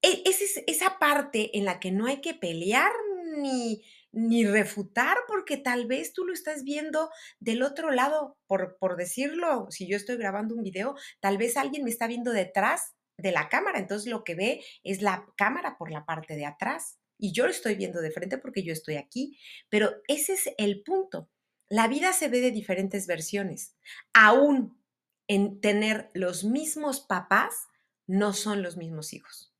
E, 0.00 0.22
es 0.24 0.62
esa 0.66 0.98
parte 0.98 1.58
en 1.58 1.66
la 1.66 1.78
que 1.78 1.92
no 1.92 2.06
hay 2.06 2.22
que 2.22 2.32
pelear 2.32 2.90
ni, 3.36 3.82
ni 4.12 4.46
refutar 4.46 5.18
porque 5.28 5.58
tal 5.58 5.86
vez 5.86 6.14
tú 6.14 6.24
lo 6.24 6.32
estás 6.32 6.64
viendo 6.64 7.10
del 7.38 7.62
otro 7.62 7.90
lado, 7.90 8.38
por, 8.46 8.78
por 8.78 8.96
decirlo, 8.96 9.66
si 9.70 9.86
yo 9.86 9.96
estoy 9.98 10.16
grabando 10.16 10.54
un 10.54 10.62
video, 10.62 10.94
tal 11.20 11.36
vez 11.36 11.58
alguien 11.58 11.84
me 11.84 11.90
está 11.90 12.06
viendo 12.06 12.32
detrás 12.32 12.94
de 13.18 13.32
la 13.32 13.50
cámara, 13.50 13.78
entonces 13.78 14.10
lo 14.10 14.24
que 14.24 14.34
ve 14.34 14.64
es 14.82 15.02
la 15.02 15.26
cámara 15.36 15.76
por 15.76 15.90
la 15.90 16.06
parte 16.06 16.34
de 16.36 16.46
atrás 16.46 16.99
y 17.20 17.32
yo 17.32 17.44
lo 17.44 17.50
estoy 17.50 17.74
viendo 17.74 18.00
de 18.00 18.10
frente 18.10 18.38
porque 18.38 18.62
yo 18.62 18.72
estoy 18.72 18.96
aquí, 18.96 19.38
pero 19.68 19.90
ese 20.08 20.34
es 20.34 20.50
el 20.58 20.82
punto. 20.82 21.28
La 21.68 21.86
vida 21.88 22.12
se 22.12 22.28
ve 22.28 22.40
de 22.40 22.50
diferentes 22.50 23.06
versiones. 23.06 23.76
Aún 24.12 24.80
en 25.28 25.60
tener 25.60 26.10
los 26.14 26.42
mismos 26.42 27.00
papás, 27.00 27.68
no 28.06 28.32
son 28.32 28.62
los 28.62 28.76
mismos 28.76 29.12
hijos. 29.12 29.54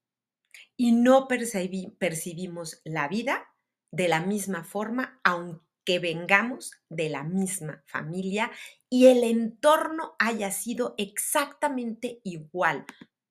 Y 0.77 0.93
no 0.93 1.29
percibimos 1.29 2.81
la 2.85 3.07
vida 3.07 3.47
de 3.93 4.09
la 4.09 4.21
misma 4.21 4.65
forma, 4.65 5.21
aunque 5.23 5.99
vengamos 6.01 6.73
de 6.89 7.09
la 7.09 7.23
misma 7.23 7.85
familia 7.87 8.51
y 8.89 9.07
el 9.07 9.23
entorno 9.23 10.17
haya 10.19 10.51
sido 10.51 10.95
exactamente 10.99 12.21
igual 12.25 12.87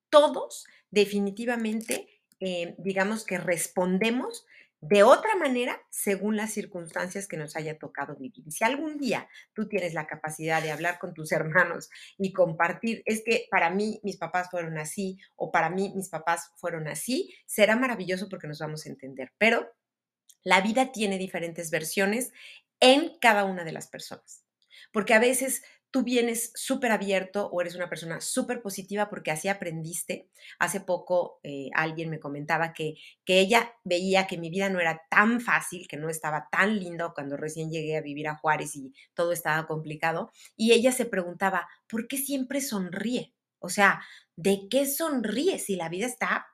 todos 0.09 0.65
definitivamente, 0.91 2.18
eh, 2.39 2.75
digamos 2.77 3.25
que 3.25 3.37
respondemos 3.37 4.45
de 4.81 5.03
otra 5.03 5.35
manera 5.35 5.81
según 5.89 6.37
las 6.37 6.53
circunstancias 6.53 7.27
que 7.27 7.35
nos 7.35 7.55
haya 7.55 7.77
tocado 7.77 8.15
vivir. 8.15 8.49
Si 8.49 8.63
algún 8.63 8.97
día 8.97 9.27
tú 9.53 9.67
tienes 9.67 9.93
la 9.93 10.07
capacidad 10.07 10.61
de 10.63 10.71
hablar 10.71 10.99
con 10.99 11.13
tus 11.13 11.31
hermanos 11.33 11.89
y 12.17 12.31
compartir, 12.31 13.01
es 13.05 13.21
que 13.25 13.47
para 13.51 13.69
mí 13.69 13.99
mis 14.03 14.17
papás 14.17 14.49
fueron 14.49 14.77
así 14.77 15.17
o 15.35 15.51
para 15.51 15.69
mí 15.69 15.91
mis 15.95 16.09
papás 16.09 16.51
fueron 16.57 16.87
así, 16.87 17.33
será 17.45 17.75
maravilloso 17.75 18.29
porque 18.29 18.47
nos 18.47 18.59
vamos 18.59 18.85
a 18.85 18.89
entender. 18.89 19.33
Pero 19.37 19.69
la 20.43 20.61
vida 20.61 20.91
tiene 20.91 21.17
diferentes 21.17 21.69
versiones 21.71 22.31
en 22.79 23.17
cada 23.19 23.43
una 23.43 23.65
de 23.65 23.73
las 23.73 23.87
personas. 23.87 24.45
Porque 24.93 25.13
a 25.13 25.19
veces 25.19 25.61
tú 25.91 26.03
vienes 26.03 26.51
súper 26.55 26.91
abierto 26.91 27.47
o 27.51 27.61
eres 27.61 27.75
una 27.75 27.89
persona 27.89 28.21
súper 28.21 28.61
positiva 28.61 29.09
porque 29.09 29.31
así 29.31 29.47
aprendiste. 29.47 30.29
Hace 30.59 30.81
poco 30.81 31.39
eh, 31.43 31.69
alguien 31.73 32.09
me 32.09 32.19
comentaba 32.19 32.73
que, 32.73 32.95
que 33.25 33.39
ella 33.39 33.73
veía 33.83 34.27
que 34.27 34.37
mi 34.37 34.49
vida 34.49 34.69
no 34.69 34.79
era 34.79 35.01
tan 35.09 35.41
fácil, 35.41 35.87
que 35.87 35.97
no 35.97 36.09
estaba 36.09 36.47
tan 36.51 36.79
lindo 36.79 37.13
cuando 37.13 37.37
recién 37.37 37.71
llegué 37.71 37.97
a 37.97 38.01
vivir 38.01 38.27
a 38.27 38.35
Juárez 38.35 38.75
y 38.75 38.93
todo 39.13 39.31
estaba 39.31 39.65
complicado. 39.67 40.31
Y 40.55 40.73
ella 40.73 40.91
se 40.91 41.05
preguntaba, 41.05 41.67
¿por 41.87 42.07
qué 42.07 42.17
siempre 42.17 42.61
sonríe? 42.61 43.33
O 43.59 43.69
sea, 43.69 44.01
¿de 44.35 44.67
qué 44.69 44.85
sonríe 44.85 45.59
si 45.59 45.75
la 45.75 45.89
vida 45.89 46.05
está 46.05 46.47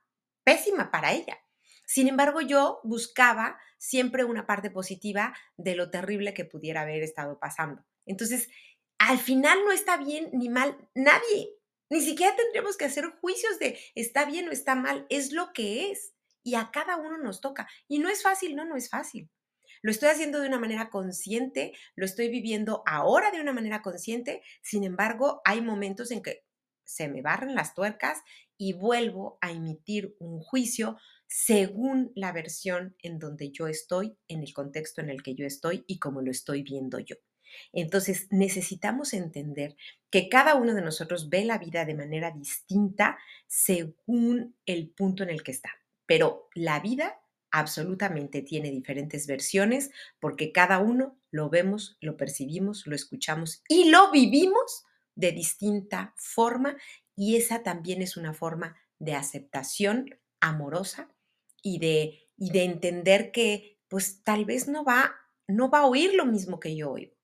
pésima 0.44 0.92
para 0.92 1.14
ella? 1.14 1.38
Sin 1.86 2.08
embargo, 2.08 2.42
yo 2.42 2.80
buscaba 2.84 3.60
siempre 3.78 4.24
una 4.24 4.48
parte 4.48 4.72
positiva 4.72 5.36
de 5.58 5.76
lo 5.76 5.92
terrible 5.92 6.34
que 6.34 6.46
pudiera 6.46 6.82
haber 6.82 7.04
estado 7.04 7.38
pasando. 7.38 7.86
Entonces, 8.06 8.50
al 8.98 9.20
final 9.20 9.60
no 9.66 9.72
está 9.72 9.98
bien 9.98 10.30
ni 10.34 10.50
mal 10.50 10.78
nadie. 10.94 11.52
Ni 11.90 12.02
siquiera 12.02 12.36
tendríamos 12.36 12.78
que 12.78 12.86
hacer 12.86 13.06
juicios 13.22 13.60
de 13.60 13.78
está 13.94 14.26
bien 14.26 14.48
o 14.50 14.52
está 14.52 14.76
mal, 14.76 15.06
es 15.10 15.32
lo 15.32 15.54
que 15.54 15.92
es. 15.92 16.14
Y 16.44 16.56
a 16.56 16.70
cada 16.72 16.98
uno 16.98 17.18
nos 17.18 17.42
toca. 17.42 17.68
Y 17.88 18.00
no 18.00 18.10
es 18.10 18.24
fácil, 18.24 18.56
no, 18.56 18.66
no 18.66 18.76
es 18.76 18.90
fácil. 18.90 19.30
Lo 19.82 19.92
estoy 19.92 20.10
haciendo 20.10 20.40
de 20.40 20.48
una 20.48 20.60
manera 20.60 20.90
consciente, 20.90 21.74
lo 21.96 22.06
estoy 22.06 22.30
viviendo 22.30 22.82
ahora 22.88 23.30
de 23.30 23.40
una 23.40 23.54
manera 23.54 23.84
consciente, 23.84 24.42
sin 24.64 24.84
embargo, 24.84 25.42
hay 25.46 25.62
momentos 25.62 26.10
en 26.10 26.24
que 26.24 26.44
se 26.84 27.08
me 27.08 27.22
barren 27.22 27.54
las 27.54 27.76
tuercas 27.76 28.24
y 28.58 28.74
vuelvo 28.74 29.38
a 29.42 29.52
emitir 29.52 30.16
un 30.20 30.40
juicio 30.40 30.98
según 31.28 32.12
la 32.16 32.32
versión 32.32 32.96
en 33.00 33.20
donde 33.20 33.52
yo 33.52 33.68
estoy, 33.68 34.18
en 34.28 34.42
el 34.42 34.54
contexto 34.54 35.02
en 35.02 35.10
el 35.10 35.22
que 35.22 35.36
yo 35.36 35.46
estoy 35.46 35.84
y 35.88 36.00
como 36.00 36.22
lo 36.22 36.32
estoy 36.32 36.64
viendo 36.64 37.00
yo. 37.00 37.16
Entonces, 37.74 38.28
necesitamos 38.32 39.14
entender 39.14 39.76
que 40.10 40.30
cada 40.30 40.56
uno 40.56 40.74
de 40.74 40.82
nosotros 40.82 41.30
ve 41.30 41.46
la 41.46 41.58
vida 41.58 41.86
de 41.86 41.96
manera 41.96 42.32
distinta 42.32 43.18
según 43.48 44.56
el 44.66 44.90
punto 44.90 45.24
en 45.24 45.30
el 45.30 45.44
que 45.44 45.52
está. 45.52 45.70
pero 46.08 46.50
la 46.54 46.80
vida 46.80 47.20
absolutamente 47.52 48.42
tiene 48.42 48.70
diferentes 48.70 49.28
versiones 49.28 49.92
porque 50.20 50.52
cada 50.52 50.80
uno 50.80 51.18
lo 51.32 51.50
vemos, 51.50 51.98
lo 52.02 52.18
percibimos, 52.18 52.86
lo 52.86 52.96
escuchamos 52.96 53.64
y 53.68 53.90
lo 53.90 54.12
vivimos 54.12 54.86
de 55.16 55.32
distinta 55.32 56.14
forma 56.18 56.76
y 57.16 57.38
esa 57.38 57.64
también 57.64 58.02
es 58.02 58.18
una 58.18 58.34
forma 58.34 58.76
de 59.00 59.14
aceptación 59.16 60.20
amorosa 60.42 61.10
y 61.62 61.80
de, 61.80 62.30
y 62.38 62.52
de 62.52 62.64
entender 62.66 63.32
que 63.32 63.80
pues 63.88 64.24
tal 64.24 64.46
vez 64.46 64.68
no 64.68 64.84
va, 64.84 65.16
no 65.48 65.70
va 65.70 65.80
a 65.80 65.88
oír 65.88 66.14
lo 66.14 66.26
mismo 66.26 66.60
que 66.60 66.76
yo 66.76 66.92
oigo, 66.92 67.15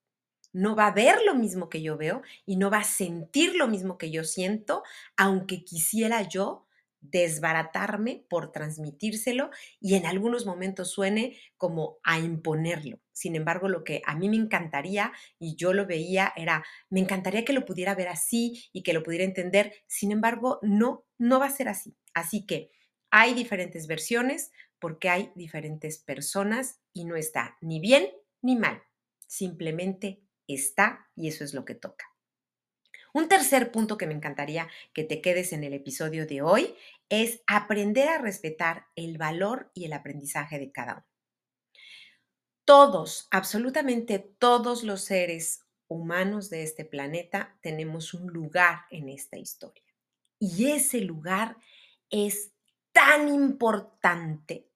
no 0.52 0.76
va 0.76 0.88
a 0.88 0.94
ver 0.94 1.16
lo 1.24 1.34
mismo 1.34 1.68
que 1.68 1.82
yo 1.82 1.96
veo 1.96 2.22
y 2.46 2.56
no 2.56 2.70
va 2.70 2.78
a 2.78 2.84
sentir 2.84 3.54
lo 3.54 3.68
mismo 3.68 3.98
que 3.98 4.10
yo 4.10 4.24
siento, 4.24 4.82
aunque 5.16 5.64
quisiera 5.64 6.22
yo 6.22 6.66
desbaratarme 7.02 8.24
por 8.30 8.52
transmitírselo 8.52 9.50
y 9.80 9.96
en 9.96 10.06
algunos 10.06 10.46
momentos 10.46 10.90
suene 10.92 11.36
como 11.56 11.98
a 12.04 12.18
imponerlo. 12.20 13.00
Sin 13.12 13.34
embargo, 13.34 13.68
lo 13.68 13.82
que 13.82 14.02
a 14.06 14.14
mí 14.14 14.28
me 14.28 14.36
encantaría 14.36 15.12
y 15.38 15.56
yo 15.56 15.72
lo 15.72 15.84
veía 15.86 16.32
era, 16.36 16.64
me 16.90 17.00
encantaría 17.00 17.44
que 17.44 17.52
lo 17.52 17.66
pudiera 17.66 17.94
ver 17.94 18.08
así 18.08 18.70
y 18.72 18.82
que 18.84 18.92
lo 18.92 19.02
pudiera 19.02 19.24
entender. 19.24 19.74
Sin 19.88 20.12
embargo, 20.12 20.60
no, 20.62 21.04
no 21.18 21.40
va 21.40 21.46
a 21.46 21.50
ser 21.50 21.68
así. 21.68 21.96
Así 22.14 22.46
que 22.46 22.70
hay 23.10 23.34
diferentes 23.34 23.86
versiones 23.88 24.52
porque 24.78 25.08
hay 25.08 25.32
diferentes 25.34 25.98
personas 25.98 26.80
y 26.92 27.04
no 27.04 27.16
está 27.16 27.56
ni 27.60 27.80
bien 27.80 28.08
ni 28.42 28.56
mal. 28.56 28.82
Simplemente 29.26 30.22
está 30.46 31.08
y 31.14 31.28
eso 31.28 31.44
es 31.44 31.54
lo 31.54 31.64
que 31.64 31.74
toca. 31.74 32.06
Un 33.14 33.28
tercer 33.28 33.70
punto 33.70 33.98
que 33.98 34.06
me 34.06 34.14
encantaría 34.14 34.68
que 34.94 35.04
te 35.04 35.20
quedes 35.20 35.52
en 35.52 35.64
el 35.64 35.74
episodio 35.74 36.26
de 36.26 36.40
hoy 36.40 36.74
es 37.10 37.42
aprender 37.46 38.08
a 38.08 38.18
respetar 38.18 38.86
el 38.96 39.18
valor 39.18 39.70
y 39.74 39.84
el 39.84 39.92
aprendizaje 39.92 40.58
de 40.58 40.72
cada 40.72 40.94
uno. 40.94 41.06
Todos, 42.64 43.28
absolutamente 43.30 44.18
todos 44.18 44.82
los 44.82 45.02
seres 45.02 45.60
humanos 45.88 46.48
de 46.48 46.62
este 46.62 46.86
planeta 46.86 47.58
tenemos 47.60 48.14
un 48.14 48.32
lugar 48.32 48.86
en 48.90 49.10
esta 49.10 49.36
historia. 49.36 49.84
Y 50.38 50.70
ese 50.70 51.00
lugar 51.00 51.56
es 52.08 52.52
tan 52.92 53.28
importante 53.28 54.71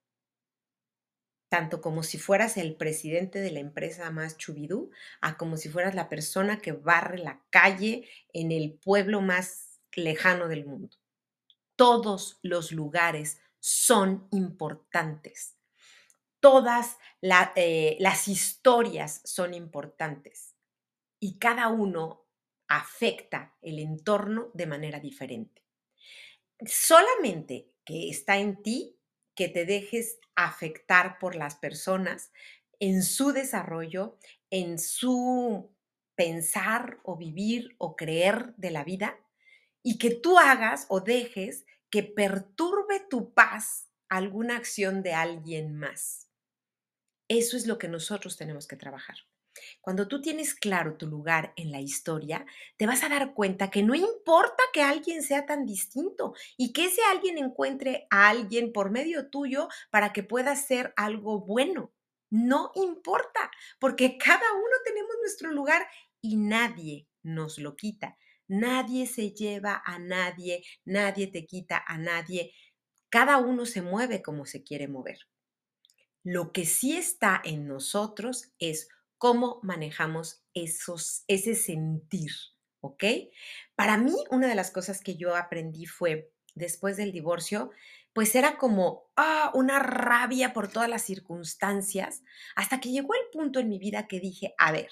tanto 1.48 1.80
como 1.80 2.02
si 2.02 2.18
fueras 2.18 2.56
el 2.56 2.76
presidente 2.76 3.40
de 3.40 3.50
la 3.50 3.60
empresa 3.60 4.10
más 4.10 4.36
chubidú, 4.36 4.90
a 5.20 5.36
como 5.36 5.56
si 5.56 5.68
fueras 5.68 5.94
la 5.94 6.08
persona 6.08 6.58
que 6.58 6.72
barre 6.72 7.18
la 7.18 7.42
calle 7.50 8.08
en 8.32 8.52
el 8.52 8.74
pueblo 8.74 9.20
más 9.20 9.80
lejano 9.94 10.48
del 10.48 10.66
mundo. 10.66 10.96
Todos 11.76 12.38
los 12.42 12.72
lugares 12.72 13.40
son 13.60 14.28
importantes. 14.32 15.56
Todas 16.40 16.98
eh, 17.22 17.96
las 17.98 18.28
historias 18.28 19.20
son 19.24 19.54
importantes 19.54 20.54
y 21.18 21.38
cada 21.38 21.68
uno 21.68 22.26
afecta 22.68 23.56
el 23.62 23.78
entorno 23.78 24.50
de 24.54 24.66
manera 24.66 25.00
diferente. 25.00 25.64
Solamente 26.64 27.72
que 27.84 28.08
está 28.10 28.38
en 28.38 28.62
ti 28.62 28.98
que 29.34 29.48
te 29.48 29.64
dejes 29.64 30.18
afectar 30.36 31.18
por 31.18 31.34
las 31.34 31.56
personas 31.56 32.30
en 32.78 33.02
su 33.02 33.32
desarrollo, 33.32 34.18
en 34.50 34.78
su 34.78 35.74
pensar 36.14 37.00
o 37.02 37.16
vivir 37.16 37.74
o 37.78 37.96
creer 37.96 38.54
de 38.56 38.70
la 38.70 38.84
vida 38.84 39.18
y 39.82 39.98
que 39.98 40.10
tú 40.10 40.38
hagas 40.38 40.86
o 40.88 41.00
dejes 41.00 41.64
que 41.90 42.02
perturbe 42.02 43.00
tu 43.08 43.32
paz 43.32 43.88
alguna 44.08 44.56
acción 44.56 45.02
de 45.02 45.14
alguien 45.14 45.76
más. 45.78 46.28
Eso 47.28 47.56
es 47.56 47.66
lo 47.66 47.78
que 47.78 47.88
nosotros 47.88 48.36
tenemos 48.36 48.66
que 48.66 48.76
trabajar. 48.76 49.16
Cuando 49.80 50.08
tú 50.08 50.21
tienes 50.21 50.54
claro 50.54 50.97
tu 50.97 51.06
lugar 51.06 51.52
en 51.56 51.71
la 51.71 51.80
historia, 51.80 52.47
te 52.76 52.86
vas 52.86 53.02
a 53.02 53.08
dar 53.08 53.34
cuenta 53.34 53.71
que 53.71 53.82
no 53.82 53.95
importa 53.95 54.62
que 54.73 54.82
alguien 54.82 55.23
sea 55.23 55.47
tan 55.47 55.66
distinto 55.66 56.34
y 56.56 56.73
que 56.73 56.86
ese 56.86 57.02
alguien 57.10 57.38
encuentre 57.38 58.06
a 58.10 58.28
alguien 58.28 58.73
por 58.73 58.90
medio 58.90 59.28
tuyo 59.28 59.69
para 59.90 60.12
que 60.12 60.23
pueda 60.23 60.56
ser 60.56 60.92
algo 60.97 61.40
bueno. 61.40 61.92
No 62.30 62.73
importa, 62.75 63.50
porque 63.78 64.19
cada 64.19 64.52
uno 64.52 64.76
tenemos 64.84 65.12
nuestro 65.21 65.52
lugar 65.52 65.86
y 66.21 66.36
nadie 66.36 67.06
nos 67.23 67.58
lo 67.58 67.76
quita. 67.76 68.16
Nadie 68.49 69.06
se 69.06 69.32
lleva 69.32 69.82
a 69.84 69.99
nadie, 69.99 70.64
nadie 70.84 71.26
te 71.26 71.47
quita 71.47 71.82
a 71.86 71.99
nadie. 71.99 72.52
Cada 73.10 73.38
uno 73.38 73.66
se 73.66 73.82
mueve 73.82 74.23
como 74.23 74.47
se 74.47 74.62
quiere 74.62 74.88
mover. 74.88 75.19
Lo 76.23 76.52
que 76.52 76.66
sí 76.66 76.97
está 76.97 77.40
en 77.45 77.69
nosotros 77.69 78.50
es 78.58 78.88
cómo 79.18 79.60
manejamos 79.62 80.42
esos, 80.54 81.24
ese 81.28 81.54
sentir, 81.54 82.30
¿ok? 82.80 83.04
Para 83.74 83.96
mí, 83.96 84.14
una 84.30 84.48
de 84.48 84.54
las 84.54 84.70
cosas 84.70 85.00
que 85.02 85.16
yo 85.16 85.36
aprendí 85.36 85.86
fue, 85.86 86.32
después 86.54 86.96
del 86.96 87.12
divorcio, 87.12 87.70
pues 88.12 88.34
era 88.34 88.56
como 88.56 89.10
ah, 89.16 89.50
una 89.54 89.78
rabia 89.78 90.54
por 90.54 90.68
todas 90.68 90.88
las 90.88 91.02
circunstancias, 91.02 92.22
hasta 92.54 92.80
que 92.80 92.90
llegó 92.90 93.14
el 93.14 93.30
punto 93.30 93.60
en 93.60 93.68
mi 93.68 93.78
vida 93.78 94.06
que 94.06 94.20
dije, 94.20 94.54
a 94.56 94.72
ver, 94.72 94.88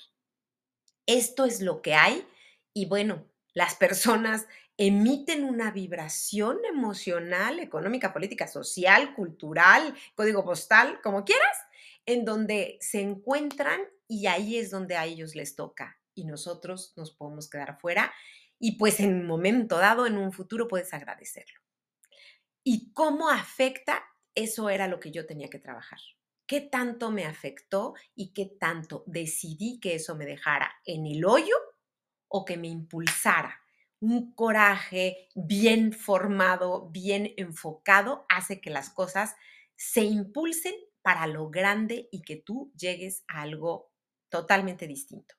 esto 1.06 1.44
es 1.44 1.60
lo 1.60 1.80
que 1.80 1.94
hay 1.94 2.26
y 2.74 2.87
bueno, 2.87 3.26
las 3.54 3.76
personas 3.76 4.46
emiten 4.76 5.44
una 5.44 5.70
vibración 5.70 6.58
emocional, 6.68 7.60
económica, 7.60 8.12
política, 8.12 8.48
social, 8.48 9.14
cultural, 9.14 9.94
código 10.16 10.44
postal, 10.44 11.00
como 11.02 11.24
quieras, 11.24 11.56
en 12.07 12.25
donde 12.25 12.79
se 12.81 13.01
encuentran 13.01 13.81
y 14.07 14.27
ahí 14.27 14.59
es 14.59 14.71
donde 14.71 14.97
a 14.97 15.07
ellos 15.07 15.35
les 15.35 15.57
toca 15.57 15.99
y 16.14 16.25
nosotros 16.25 16.93
nos 16.97 17.11
podemos 17.12 17.49
quedar 17.49 17.79
fuera 17.81 18.12
y 18.59 18.79
pues 18.79 19.01
en 19.01 19.14
un 19.14 19.27
momento 19.27 19.79
dado, 19.79 20.07
en 20.07 20.17
un 20.17 20.33
futuro, 20.33 20.69
puedes 20.69 20.95
agradecerlo. 20.95 21.61
¿Y 22.62 22.93
cómo 22.93 23.29
afecta? 23.29 24.03
Eso 24.35 24.71
era 24.71 24.88
lo 24.88 25.01
que 25.01 25.11
yo 25.11 25.27
tenía 25.27 25.51
que 25.51 25.59
trabajar. 25.59 25.99
¿Qué 26.47 26.61
tanto 26.61 27.11
me 27.11 27.25
afectó 27.25 27.95
y 28.14 28.33
qué 28.33 28.47
tanto 28.47 29.05
decidí 29.07 29.81
que 29.81 29.95
eso 29.95 30.14
me 30.14 30.27
dejara 30.27 30.73
en 30.85 31.07
el 31.07 31.25
hoyo 31.25 31.55
o 32.29 32.45
que 32.45 32.57
me 32.57 32.69
impulsara? 32.69 33.61
Un 34.01 34.35
coraje 34.35 35.29
bien 35.35 35.93
formado, 35.93 36.90
bien 36.90 37.33
enfocado, 37.37 38.27
hace 38.29 38.61
que 38.61 38.71
las 38.71 38.90
cosas 38.90 39.35
se 39.77 40.05
impulsen 40.05 40.75
para 41.05 41.27
lo 41.27 41.51
grande 41.51 42.09
y 42.11 42.23
que 42.23 42.37
tú 42.37 42.73
llegues 42.77 43.25
a 43.29 43.43
algo 43.43 43.93
totalmente 44.31 44.87
distinto. 44.87 45.35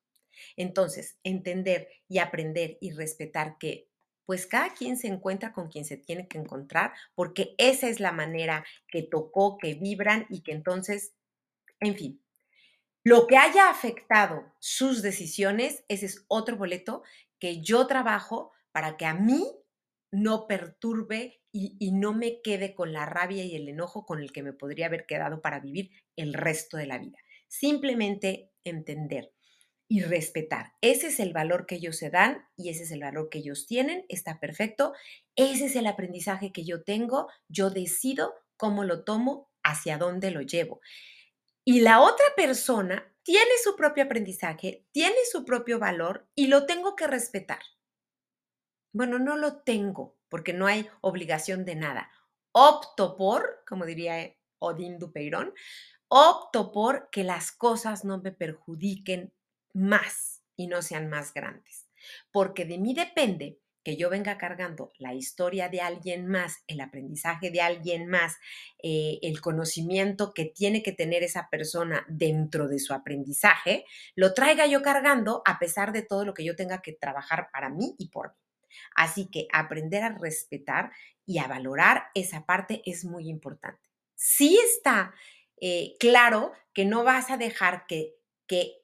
Entonces, 0.56 1.18
entender 1.24 1.90
y 2.08 2.20
aprender 2.20 2.78
y 2.82 2.92
respetar 2.92 3.58
que 3.58 3.90
pues 4.28 4.46
cada 4.46 4.74
quien 4.74 4.98
se 4.98 5.08
encuentra 5.08 5.54
con 5.54 5.70
quien 5.70 5.86
se 5.86 5.98
tiene 5.98 6.28
que 6.28 6.38
encontrar, 6.38 6.94
porque 7.16 7.56
esa 7.58 7.90
es 7.90 8.00
la 8.00 8.12
manera 8.12 8.64
que 8.88 9.02
tocó, 9.04 9.58
que 9.58 9.74
vibran 9.74 10.28
y 10.30 10.42
que 10.42 10.52
entonces, 10.52 11.14
en 11.80 11.96
fin, 11.96 12.24
lo 13.04 13.28
que 13.28 13.38
haya 13.38 13.70
afectado 13.70 14.54
sus 14.60 15.02
decisiones, 15.02 15.84
ese 15.88 16.08
es 16.08 16.26
otro 16.28 16.58
boleto 16.58 17.04
que 17.40 17.62
yo 17.62 17.88
trabajo 17.88 18.52
para 18.72 18.98
que 18.98 19.06
a 19.06 19.14
mí 19.16 19.52
no 20.16 20.48
perturbe 20.48 21.42
y, 21.52 21.92
no 21.92 22.14
me 22.14 22.42
quede 22.42 22.76
con 22.76 22.92
la 22.92 23.06
rabia 23.06 23.46
y 23.46 23.56
el 23.56 23.70
enojo 23.70 24.06
con 24.06 24.20
el 24.20 24.32
que 24.32 24.44
me 24.44 24.54
podría 24.54 24.88
haber 24.88 25.06
quedado 25.06 25.42
para 25.42 25.60
vivir 25.60 25.92
el 26.16 26.34
resto 26.34 26.76
de 26.78 26.86
la 26.86 26.98
vida. 26.98 27.18
Simplemente 27.48 28.52
entender 28.66 29.32
y 29.88 30.02
respetar. 30.02 30.74
Ese 30.82 31.08
es 31.08 31.20
el 31.20 31.32
valor 31.32 31.66
que 31.66 31.76
ellos 31.76 31.98
se 31.98 32.10
dan 32.10 32.46
y 32.58 32.70
ese 32.70 32.84
es 32.84 32.92
el 32.92 33.02
valor 33.02 33.30
que 33.30 33.38
ellos 33.38 33.68
tienen. 33.68 34.06
Está 34.10 34.40
perfecto. 34.40 34.94
Ese 35.36 35.66
es 35.66 35.76
el 35.76 35.88
aprendizaje 35.88 36.52
que 36.52 36.66
yo 36.66 36.84
tengo. 36.84 37.28
Yo 37.48 37.70
decido 37.70 38.34
cómo 38.58 38.84
lo 38.84 39.04
tomo, 39.04 39.50
hacia 39.64 39.98
dónde 39.98 40.32
lo 40.32 40.42
llevo. 40.42 40.82
Y 41.64 41.82
la 41.82 42.02
otra 42.02 42.26
persona 42.36 43.16
tiene 43.24 43.52
su 43.64 43.76
propio 43.76 44.04
aprendizaje, 44.04 44.86
tiene 44.92 45.18
su 45.32 45.46
propio 45.46 45.80
valor 45.80 46.28
y 46.36 46.48
lo 46.48 46.66
tengo 46.66 46.96
que 46.96 47.08
respetar. 47.08 47.60
Bueno, 48.96 49.20
no 49.20 49.36
lo 49.36 49.58
tengo 49.58 50.16
porque 50.30 50.54
no 50.54 50.68
hay 50.68 50.88
obligación 51.02 51.66
de 51.66 51.76
nada. 51.76 52.10
Opto 52.54 53.18
por, 53.18 53.62
como 53.68 53.86
diría 53.86 54.34
Odín 54.58 55.00
Dupeirón, 55.00 55.54
opto 56.08 56.72
por 56.72 57.10
que 57.12 57.26
las 57.26 57.52
cosas 57.52 58.06
no 58.06 58.22
me 58.22 58.32
perjudiquen 58.32 59.34
más 59.74 60.44
y 60.56 60.68
no 60.68 60.82
sean 60.82 61.10
más 61.10 61.34
grandes. 61.34 61.90
Porque 62.32 62.64
de 62.64 62.78
mí 62.78 62.94
depende 62.94 63.60
que 63.84 63.98
yo 63.98 64.10
venga 64.10 64.38
cargando 64.38 64.94
la 64.98 65.14
historia 65.14 65.68
de 65.68 65.82
alguien 65.82 66.28
más, 66.28 66.64
el 66.66 66.80
aprendizaje 66.80 67.52
de 67.52 67.60
alguien 67.60 68.08
más, 68.08 68.38
eh, 68.82 69.20
el 69.24 69.42
conocimiento 69.42 70.34
que 70.34 70.46
tiene 70.46 70.82
que 70.84 70.94
tener 70.94 71.22
esa 71.22 71.50
persona 71.50 72.06
dentro 72.08 72.70
de 72.70 72.80
su 72.80 72.94
aprendizaje, 72.94 73.84
lo 74.16 74.34
traiga 74.34 74.66
yo 74.68 74.82
cargando 74.82 75.42
a 75.46 75.60
pesar 75.60 75.92
de 75.92 76.02
todo 76.02 76.24
lo 76.24 76.34
que 76.34 76.46
yo 76.46 76.56
tenga 76.56 76.82
que 76.82 76.94
trabajar 76.94 77.50
para 77.52 77.70
mí 77.70 77.94
y 77.98 78.08
por 78.08 78.30
mí. 78.30 78.45
Así 78.96 79.30
que 79.30 79.48
aprender 79.54 80.04
a 80.04 80.18
respetar 80.18 80.92
y 81.26 81.40
a 81.40 81.48
valorar 81.48 82.06
esa 82.14 82.46
parte 82.46 82.82
es 82.86 83.06
muy 83.06 83.30
importante. 83.30 83.90
Sí 84.16 84.58
está 84.64 85.14
eh, 85.62 85.96
claro 86.00 86.54
que 86.74 86.86
no 86.86 87.04
vas 87.04 87.32
a 87.32 87.38
dejar 87.38 87.86
que, 87.88 88.16
que 88.48 88.84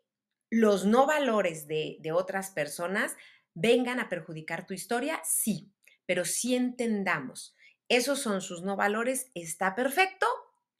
los 0.50 0.86
no 0.86 1.06
valores 1.06 1.68
de, 1.68 1.98
de 2.02 2.12
otras 2.12 2.52
personas 2.52 3.16
vengan 3.54 4.00
a 4.00 4.10
perjudicar 4.10 4.66
tu 4.66 4.74
historia, 4.74 5.22
sí, 5.24 5.72
pero 6.06 6.26
sí 6.26 6.56
entendamos, 6.56 7.56
esos 7.90 8.22
son 8.22 8.42
sus 8.42 8.62
no 8.62 8.78
valores, 8.78 9.32
está 9.36 9.76
perfecto, 9.76 10.26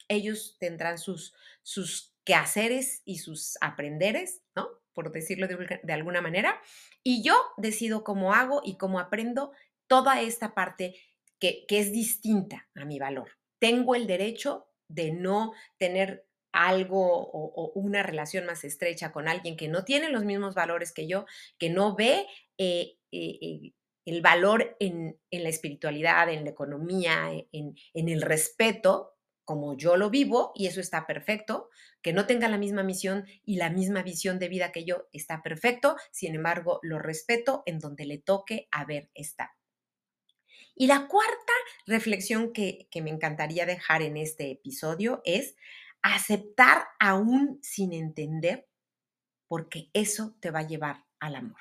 ellos 0.08 0.56
tendrán 0.58 0.98
sus, 0.98 1.34
sus 1.62 2.14
quehaceres 2.24 3.02
y 3.04 3.18
sus 3.18 3.58
aprenderes, 3.60 4.42
¿no? 4.54 4.81
Por 4.94 5.10
decirlo 5.12 5.46
de, 5.46 5.92
alguna 5.92 6.20
manera, 6.20 6.60
y 7.02 7.22
yo 7.22 7.34
decido 7.56 8.04
cómo 8.04 8.34
hago 8.34 8.60
y 8.64 8.76
cómo 8.76 9.00
aprendo 9.00 9.52
toda 9.86 10.20
esta 10.20 10.54
parte 10.54 10.94
que, 11.38 11.64
que 11.66 11.78
es 11.78 11.92
distinta 11.92 12.68
a 12.74 12.84
mi 12.84 12.98
valor. 12.98 13.30
Tengo 13.58 13.94
el 13.94 14.06
derecho 14.06 14.66
de 14.88 15.12
no 15.12 15.52
tener 15.78 16.26
algo 16.52 17.30
o, 17.32 17.72
una 17.74 18.02
relación 18.02 18.46
más 18.46 18.64
estrecha 18.64 19.10
con 19.10 19.26
alguien 19.26 19.56
que 19.56 19.68
no 19.68 19.84
tiene 19.84 20.10
los 20.10 20.24
mismos 20.24 20.54
valores 20.54 20.92
que 20.92 21.06
yo, 21.06 21.24
que 21.58 21.70
no 21.70 21.96
ve 21.96 22.26
eh, 22.58 22.98
eh, 23.10 23.38
eh, 23.40 23.72
el 24.04 24.20
valor 24.20 24.76
en, 24.80 25.18
la 25.30 25.48
espiritualidad, 25.48 26.28
en 26.28 26.44
la 26.44 26.50
economía, 26.50 27.30
en, 27.52 27.74
en, 27.94 28.08
el 28.08 28.20
respeto, 28.20 29.14
como 29.44 29.76
yo 29.76 29.96
lo 29.96 30.10
vivo, 30.10 30.52
y 30.54 30.66
eso 30.66 30.80
está 30.80 31.06
perfecto, 31.06 31.68
que 32.02 32.12
no 32.12 32.26
tenga 32.26 32.48
la 32.48 32.58
misma 32.58 32.82
misión 32.82 33.26
y 33.44 33.56
la 33.56 33.70
misma 33.70 34.02
visión 34.02 34.38
de 34.38 34.48
vida 34.48 34.72
que 34.72 34.84
yo, 34.84 35.08
está 35.12 35.42
perfecto, 35.42 35.96
sin 36.10 36.34
embargo, 36.34 36.80
lo 36.82 36.98
respeto 36.98 37.62
en 37.66 37.78
donde 37.78 38.06
le 38.06 38.18
toque 38.18 38.68
haber 38.70 39.10
estado. 39.14 39.50
Y 40.74 40.86
la 40.86 41.06
cuarta 41.06 41.52
reflexión 41.86 42.52
que, 42.52 42.88
que 42.90 43.02
me 43.02 43.10
encantaría 43.10 43.66
dejar 43.66 44.02
en 44.02 44.16
este 44.16 44.50
episodio 44.50 45.20
es 45.24 45.56
aceptar 46.02 46.86
aún 46.98 47.58
sin 47.62 47.92
entender, 47.92 48.68
porque 49.46 49.90
eso 49.92 50.34
te 50.40 50.50
va 50.50 50.60
a 50.60 50.66
llevar 50.66 51.04
al 51.20 51.36
amor. 51.36 51.60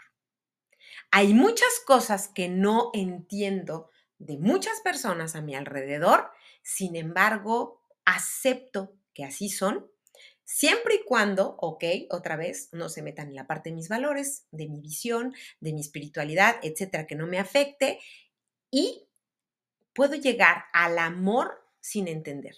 Hay 1.11 1.33
muchas 1.33 1.81
cosas 1.85 2.29
que 2.29 2.47
no 2.47 2.89
entiendo 2.93 3.89
de 4.17 4.37
muchas 4.37 4.81
personas 4.81 5.35
a 5.35 5.41
mi 5.41 5.55
alrededor, 5.55 6.31
sin 6.61 6.95
embargo, 6.95 7.81
acepto 8.05 8.93
que 9.13 9.23
así 9.23 9.49
son, 9.49 9.91
siempre 10.43 10.95
y 10.95 11.03
cuando, 11.05 11.55
ok, 11.59 11.83
otra 12.09 12.35
vez, 12.35 12.69
no 12.73 12.89
se 12.89 13.01
metan 13.01 13.29
en 13.29 13.35
la 13.35 13.47
parte 13.47 13.69
de 13.69 13.75
mis 13.75 13.89
valores, 13.89 14.47
de 14.51 14.67
mi 14.67 14.81
visión, 14.81 15.33
de 15.59 15.73
mi 15.73 15.81
espiritualidad, 15.81 16.57
etcétera, 16.61 17.07
que 17.07 17.15
no 17.15 17.27
me 17.27 17.39
afecte 17.39 17.99
y 18.69 19.07
puedo 19.93 20.15
llegar 20.15 20.65
al 20.73 20.99
amor 20.99 21.65
sin 21.79 22.07
entender. 22.07 22.57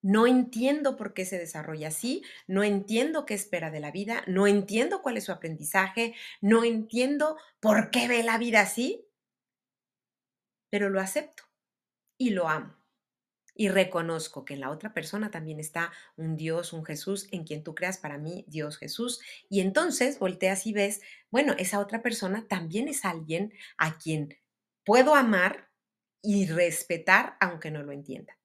No 0.00 0.26
entiendo 0.26 0.96
por 0.96 1.12
qué 1.12 1.24
se 1.24 1.38
desarrolla 1.38 1.88
así, 1.88 2.22
no 2.46 2.62
entiendo 2.62 3.26
qué 3.26 3.34
espera 3.34 3.70
de 3.70 3.80
la 3.80 3.90
vida, 3.90 4.22
no 4.26 4.46
entiendo 4.46 5.02
cuál 5.02 5.16
es 5.16 5.24
su 5.24 5.32
aprendizaje, 5.32 6.14
no 6.40 6.64
entiendo 6.64 7.36
por 7.60 7.90
qué 7.90 8.06
ve 8.06 8.22
la 8.22 8.38
vida 8.38 8.60
así, 8.60 9.04
pero 10.70 10.88
lo 10.88 11.00
acepto 11.00 11.42
y 12.16 12.30
lo 12.30 12.48
amo. 12.48 12.77
Y 13.58 13.68
reconozco 13.68 14.46
que 14.46 14.54
en 14.54 14.60
la 14.60 14.70
otra 14.70 14.94
persona 14.94 15.30
también 15.30 15.60
está 15.60 15.92
un 16.16 16.36
Dios, 16.36 16.72
un 16.72 16.84
Jesús, 16.84 17.28
en 17.32 17.44
quien 17.44 17.62
tú 17.62 17.74
creas 17.74 17.98
para 17.98 18.16
mí, 18.16 18.46
Dios 18.48 18.78
Jesús. 18.78 19.20
Y 19.50 19.60
entonces 19.60 20.18
volteas 20.18 20.66
y 20.66 20.72
ves, 20.72 21.02
bueno, 21.30 21.54
esa 21.58 21.80
otra 21.80 22.00
persona 22.00 22.46
también 22.48 22.88
es 22.88 23.04
alguien 23.04 23.52
a 23.76 23.98
quien 23.98 24.38
puedo 24.84 25.14
amar 25.14 25.68
y 26.22 26.46
respetar 26.46 27.36
aunque 27.40 27.70
no 27.70 27.82
lo 27.82 27.92
entienda 27.92 28.38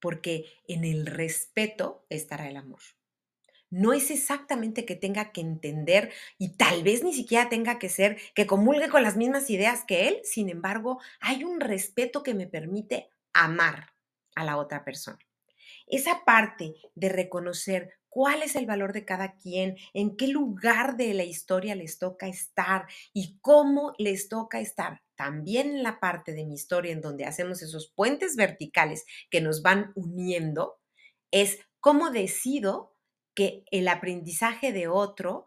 porque 0.00 0.46
en 0.66 0.84
el 0.84 1.06
respeto 1.06 2.04
estará 2.08 2.48
el 2.48 2.56
amor. 2.56 2.80
No 3.70 3.92
es 3.92 4.10
exactamente 4.10 4.84
que 4.84 4.96
tenga 4.96 5.30
que 5.30 5.40
entender 5.40 6.10
y 6.38 6.56
tal 6.56 6.82
vez 6.82 7.04
ni 7.04 7.14
siquiera 7.14 7.48
tenga 7.48 7.78
que 7.78 7.88
ser 7.88 8.18
que 8.34 8.46
comulgue 8.46 8.88
con 8.88 9.04
las 9.04 9.16
mismas 9.16 9.48
ideas 9.48 9.84
que 9.84 10.08
él, 10.08 10.20
sin 10.24 10.48
embargo, 10.48 11.00
hay 11.20 11.44
un 11.44 11.60
respeto 11.60 12.24
que 12.24 12.34
me 12.34 12.48
permite 12.48 13.10
amar 13.32 13.88
a 14.34 14.44
la 14.44 14.56
otra 14.56 14.84
persona. 14.84 15.18
Esa 15.86 16.24
parte 16.24 16.74
de 16.94 17.08
reconocer 17.08 18.00
cuál 18.10 18.42
es 18.42 18.56
el 18.56 18.66
valor 18.66 18.92
de 18.92 19.04
cada 19.04 19.36
quien, 19.36 19.76
en 19.94 20.16
qué 20.16 20.28
lugar 20.28 20.96
de 20.96 21.14
la 21.14 21.24
historia 21.24 21.74
les 21.74 21.98
toca 21.98 22.26
estar 22.28 22.86
y 23.14 23.38
cómo 23.40 23.94
les 23.98 24.28
toca 24.28 24.60
estar. 24.60 25.00
También 25.14 25.68
en 25.70 25.82
la 25.82 26.00
parte 26.00 26.32
de 26.32 26.44
mi 26.44 26.54
historia 26.54 26.92
en 26.92 27.00
donde 27.00 27.24
hacemos 27.24 27.62
esos 27.62 27.92
puentes 27.94 28.36
verticales 28.36 29.04
que 29.30 29.40
nos 29.40 29.62
van 29.62 29.92
uniendo, 29.94 30.80
es 31.30 31.58
cómo 31.78 32.10
decido 32.10 32.96
que 33.34 33.64
el 33.70 33.86
aprendizaje 33.88 34.72
de 34.72 34.88
otro, 34.88 35.46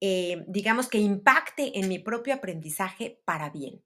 eh, 0.00 0.44
digamos 0.48 0.88
que 0.88 0.98
impacte 0.98 1.78
en 1.78 1.88
mi 1.88 1.98
propio 1.98 2.34
aprendizaje 2.34 3.20
para 3.24 3.50
bien, 3.50 3.84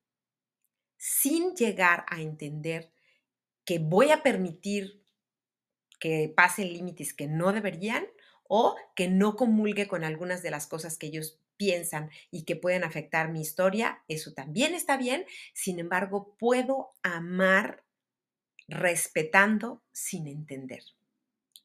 sin 0.98 1.54
llegar 1.54 2.04
a 2.08 2.20
entender 2.20 2.91
que 3.64 3.78
voy 3.78 4.10
a 4.10 4.22
permitir 4.22 5.02
que 6.00 6.32
pasen 6.34 6.72
límites 6.72 7.14
que 7.14 7.28
no 7.28 7.52
deberían 7.52 8.04
o 8.48 8.76
que 8.96 9.08
no 9.08 9.36
comulgue 9.36 9.86
con 9.86 10.04
algunas 10.04 10.42
de 10.42 10.50
las 10.50 10.66
cosas 10.66 10.98
que 10.98 11.06
ellos 11.06 11.38
piensan 11.56 12.10
y 12.30 12.44
que 12.44 12.56
pueden 12.56 12.82
afectar 12.82 13.30
mi 13.30 13.40
historia, 13.40 14.02
eso 14.08 14.32
también 14.32 14.74
está 14.74 14.96
bien. 14.96 15.24
Sin 15.54 15.78
embargo, 15.78 16.34
puedo 16.38 16.90
amar 17.04 17.84
respetando 18.66 19.82
sin 19.92 20.26
entender. 20.26 20.82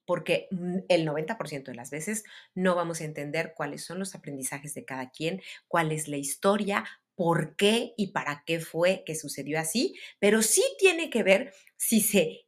Porque 0.06 0.48
el 0.88 1.06
90% 1.06 1.64
de 1.64 1.76
las 1.76 1.90
veces 1.90 2.24
no 2.54 2.76
vamos 2.76 3.02
a 3.02 3.06
entender 3.06 3.54
cuáles 3.56 3.84
son 3.84 4.00
los 4.00 4.14
aprendizajes 4.14 4.74
de 4.74 4.86
cada 4.86 5.10
quien, 5.10 5.42
cuál 5.68 5.92
es 5.92 6.08
la 6.08 6.18
historia, 6.18 6.86
por 7.18 7.58
qué 7.58 7.96
y 7.98 8.10
para 8.14 8.44
qué 8.46 8.62
fue 8.62 9.04
que 9.06 9.16
sucedió 9.16 9.60
así, 9.60 9.96
pero 10.20 10.44
sí 10.44 10.64
tiene 10.80 11.10
que 11.10 11.24
ver 11.24 11.54
si 11.76 12.00
se 12.02 12.48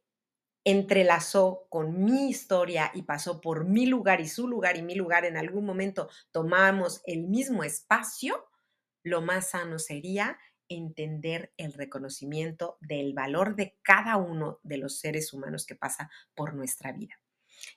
entrelazó 0.64 1.66
con 1.70 2.04
mi 2.04 2.30
historia 2.30 2.92
y 2.94 3.02
pasó 3.02 3.40
por 3.40 3.66
mi 3.66 3.86
lugar 3.86 4.20
y 4.20 4.28
su 4.28 4.48
lugar 4.48 4.76
y 4.76 4.82
mi 4.82 4.94
lugar, 4.94 5.24
en 5.24 5.36
algún 5.36 5.66
momento 5.66 6.08
tomamos 6.32 7.02
el 7.06 7.24
mismo 7.28 7.64
espacio, 7.64 8.46
lo 9.02 9.22
más 9.22 9.50
sano 9.50 9.78
sería 9.78 10.38
entender 10.68 11.52
el 11.56 11.72
reconocimiento 11.72 12.78
del 12.80 13.14
valor 13.14 13.56
de 13.56 13.76
cada 13.82 14.16
uno 14.18 14.60
de 14.62 14.78
los 14.78 14.98
seres 15.00 15.32
humanos 15.32 15.66
que 15.66 15.74
pasa 15.74 16.10
por 16.34 16.54
nuestra 16.54 16.92
vida. 16.92 17.20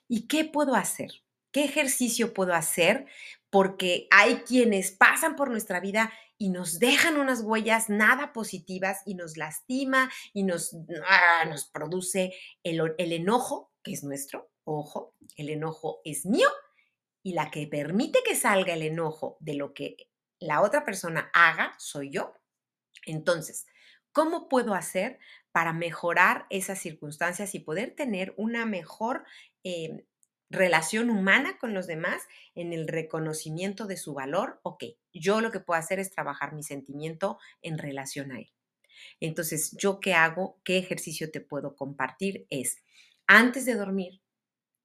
¿Y 0.08 0.28
qué 0.28 0.44
puedo 0.44 0.76
hacer? 0.76 1.23
¿Qué 1.54 1.62
ejercicio 1.62 2.34
puedo 2.34 2.52
hacer? 2.52 3.06
Porque 3.48 4.08
hay 4.10 4.38
quienes 4.38 4.90
pasan 4.90 5.36
por 5.36 5.52
nuestra 5.52 5.78
vida 5.78 6.12
y 6.36 6.48
nos 6.48 6.80
dejan 6.80 7.16
unas 7.16 7.42
huellas 7.42 7.88
nada 7.88 8.32
positivas 8.32 9.02
y 9.06 9.14
nos 9.14 9.36
lastima 9.36 10.10
y 10.32 10.42
nos, 10.42 10.76
ah, 11.08 11.44
produce 11.72 12.34
el, 12.64 12.80
enojo, 12.98 13.70
que 13.84 13.92
es 13.92 14.02
nuestro, 14.02 14.50
ojo, 14.64 15.14
el 15.36 15.48
enojo 15.48 16.00
es 16.04 16.26
mío 16.26 16.48
y 17.22 17.34
la 17.34 17.52
que 17.52 17.68
permite 17.68 18.18
que 18.26 18.34
salga 18.34 18.74
el 18.74 18.82
enojo 18.82 19.36
de 19.38 19.54
lo 19.54 19.74
que 19.74 20.08
la 20.40 20.60
otra 20.60 20.84
persona 20.84 21.30
haga 21.32 21.76
soy 21.78 22.10
yo. 22.10 22.34
Entonces, 23.06 23.64
¿cómo 24.10 24.48
puedo 24.48 24.74
hacer 24.74 25.20
para 25.52 25.72
mejorar 25.72 26.46
esas 26.50 26.80
circunstancias 26.80 27.54
y 27.54 27.60
poder 27.60 27.94
tener 27.94 28.34
una 28.36 28.66
mejor 28.66 29.24
eh, 29.62 30.04
relación 30.54 31.10
humana 31.10 31.58
con 31.58 31.74
los 31.74 31.86
demás, 31.86 32.22
en 32.54 32.72
el 32.72 32.88
reconocimiento 32.88 33.86
de 33.86 33.96
su 33.96 34.14
valor, 34.14 34.60
ok, 34.62 34.84
yo 35.12 35.40
lo 35.40 35.50
que 35.50 35.60
puedo 35.60 35.78
hacer 35.78 35.98
es 35.98 36.10
trabajar 36.10 36.54
mi 36.54 36.62
sentimiento 36.62 37.38
en 37.62 37.78
relación 37.78 38.32
a 38.32 38.38
él. 38.38 38.52
Entonces, 39.20 39.72
¿yo 39.76 40.00
qué 40.00 40.14
hago? 40.14 40.60
¿Qué 40.64 40.78
ejercicio 40.78 41.30
te 41.30 41.40
puedo 41.40 41.76
compartir? 41.76 42.46
Es, 42.50 42.78
antes 43.26 43.64
de 43.66 43.74
dormir, 43.74 44.20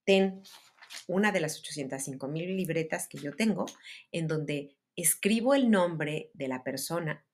ten 0.03 0.41
una 1.07 1.31
de 1.31 1.39
las 1.39 1.59
805 1.59 2.27
mil 2.27 2.57
libretas 2.57 3.07
que 3.07 3.19
yo 3.19 3.35
tengo, 3.35 3.65
en 4.11 4.27
donde 4.27 4.75
escribo 4.95 5.53
el 5.53 5.69
nombre 5.69 6.31
de 6.33 6.47
la 6.47 6.63
persona 6.63 7.25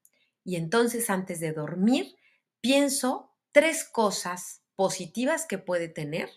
y 0.43 0.56
entonces 0.58 1.10
antes 1.10 1.39
de 1.39 1.52
dormir 1.52 2.15
pienso 2.62 3.32
tres 3.52 3.84
cosas 3.84 4.62
positivas 4.76 5.45
que 5.45 5.58
puede 5.58 5.88
tener 5.88 6.30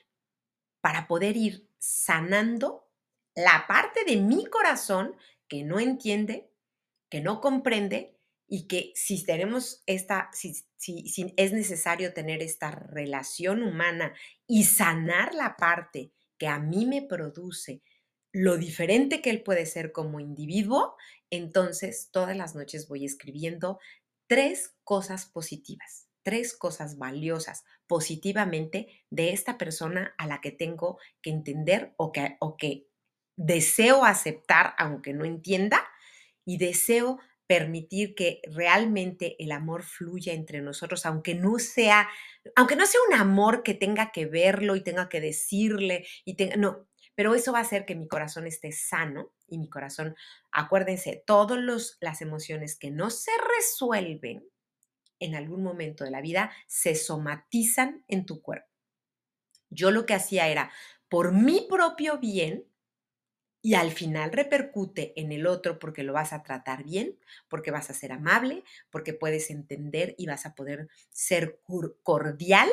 para 0.81 1.07
poder 1.07 1.37
ir 1.37 1.68
sanando 1.79 2.89
la 3.35 3.67
parte 3.69 4.05
de 4.05 4.17
mi 4.17 4.47
corazón 4.47 5.17
que 5.49 5.65
no 5.65 5.81
entiende, 5.81 6.51
que 7.09 7.21
no 7.21 7.41
comprende 7.41 8.19
y 8.49 8.67
que 8.67 8.93
si 8.95 9.25
tenemos 9.25 9.83
esta, 9.87 10.31
si, 10.33 10.55
si, 10.77 11.35
es 11.37 11.53
necesario 11.53 12.15
tener 12.15 12.43
esta 12.43 12.71
relación 12.71 13.63
humana 13.63 14.15
y 14.47 14.65
sanar 14.65 15.35
la 15.35 15.57
parte 15.57 16.13
que 16.39 16.49
a 16.49 16.59
mí 16.59 16.87
me 16.87 17.03
produce 17.03 17.83
lo 18.33 18.57
diferente 18.57 19.21
que 19.21 19.31
él 19.31 19.43
puede 19.43 19.67
ser 19.67 19.93
como 19.93 20.21
individuo, 20.21 20.97
entonces 21.31 22.09
todas 22.11 22.37
las 22.37 22.55
noches 22.55 22.89
voy 22.89 23.05
escribiendo 23.05 23.79
tres 24.27 24.75
cosas 24.85 25.27
positivas, 25.27 26.08
tres 26.29 26.55
cosas 26.55 26.99
valiosas 26.99 27.65
positivamente 27.87 29.03
de 29.09 29.33
esta 29.33 29.57
persona 29.57 30.15
a 30.19 30.27
la 30.27 30.43
que 30.43 30.51
tengo 30.51 30.99
que 31.23 31.31
entender 31.31 31.95
o 31.97 32.13
que, 32.13 32.37
o 32.39 32.59
que 32.59 32.87
deseo 33.35 34.05
aceptar, 34.05 34.75
aunque 34.77 35.15
no 35.15 35.25
entienda, 35.25 35.89
y 36.45 36.59
deseo 36.59 37.19
permitir 37.47 38.15
que 38.15 38.43
realmente 38.45 39.43
el 39.43 39.53
amor 39.53 39.85
fluya 39.85 40.35
entre 40.35 40.61
nosotros, 40.61 41.07
aunque 41.07 41.35
no 41.35 41.59
sea, 41.59 42.11
aunque 42.57 42.77
no 42.77 42.85
sea 42.85 43.01
un 43.09 43.15
amor 43.15 43.63
que 43.63 43.73
tenga 43.73 44.13
que 44.13 44.27
verlo 44.27 44.77
y 44.77 44.83
tenga 44.83 45.09
que 45.09 45.23
decirle 45.23 46.07
y 46.27 46.37
tenga, 46.37 46.57
no, 46.57 46.87
pero 47.15 47.35
eso 47.35 47.53
va 47.53 47.61
a 47.61 47.63
hacer 47.63 47.87
que 47.87 47.95
mi 47.95 48.07
corazón 48.07 48.47
esté 48.47 48.71
sano 48.71 49.33
y 49.47 49.57
mi 49.57 49.71
corazón, 49.71 50.15
acuérdense, 50.53 51.25
todas 51.27 51.97
las 52.03 52.21
emociones 52.21 52.79
que 52.79 52.91
no 52.91 53.09
se 53.09 53.31
resuelven 53.57 54.47
en 55.21 55.35
algún 55.35 55.63
momento 55.63 56.05
de 56.05 56.11
la 56.11 56.21
vida 56.21 56.51
se 56.67 56.95
somatizan 56.95 58.05
en 58.09 58.27
tu 58.27 58.43
cuerpo. 58.43 58.69
Yo 59.71 59.91
lo 59.91 60.07
que 60.07 60.15
hacía 60.15 60.49
era, 60.49 60.71
por 61.09 61.33
mi 61.33 61.67
propio 61.69 62.19
bien, 62.19 62.65
y 63.61 63.75
al 63.75 63.91
final 63.91 64.33
repercute 64.33 65.21
en 65.21 65.33
el 65.33 65.47
otro 65.47 65.79
porque 65.79 66.05
lo 66.05 66.13
vas 66.13 66.33
a 66.33 66.43
tratar 66.43 66.85
bien, 66.85 67.19
porque 67.49 67.71
vas 67.71 67.91
a 67.91 67.95
ser 67.95 68.13
amable, 68.13 68.63
porque 68.89 69.13
puedes 69.13 69.51
entender 69.51 70.15
y 70.17 70.27
vas 70.27 70.47
a 70.47 70.55
poder 70.55 70.89
ser 71.11 71.61
cordial 72.03 72.69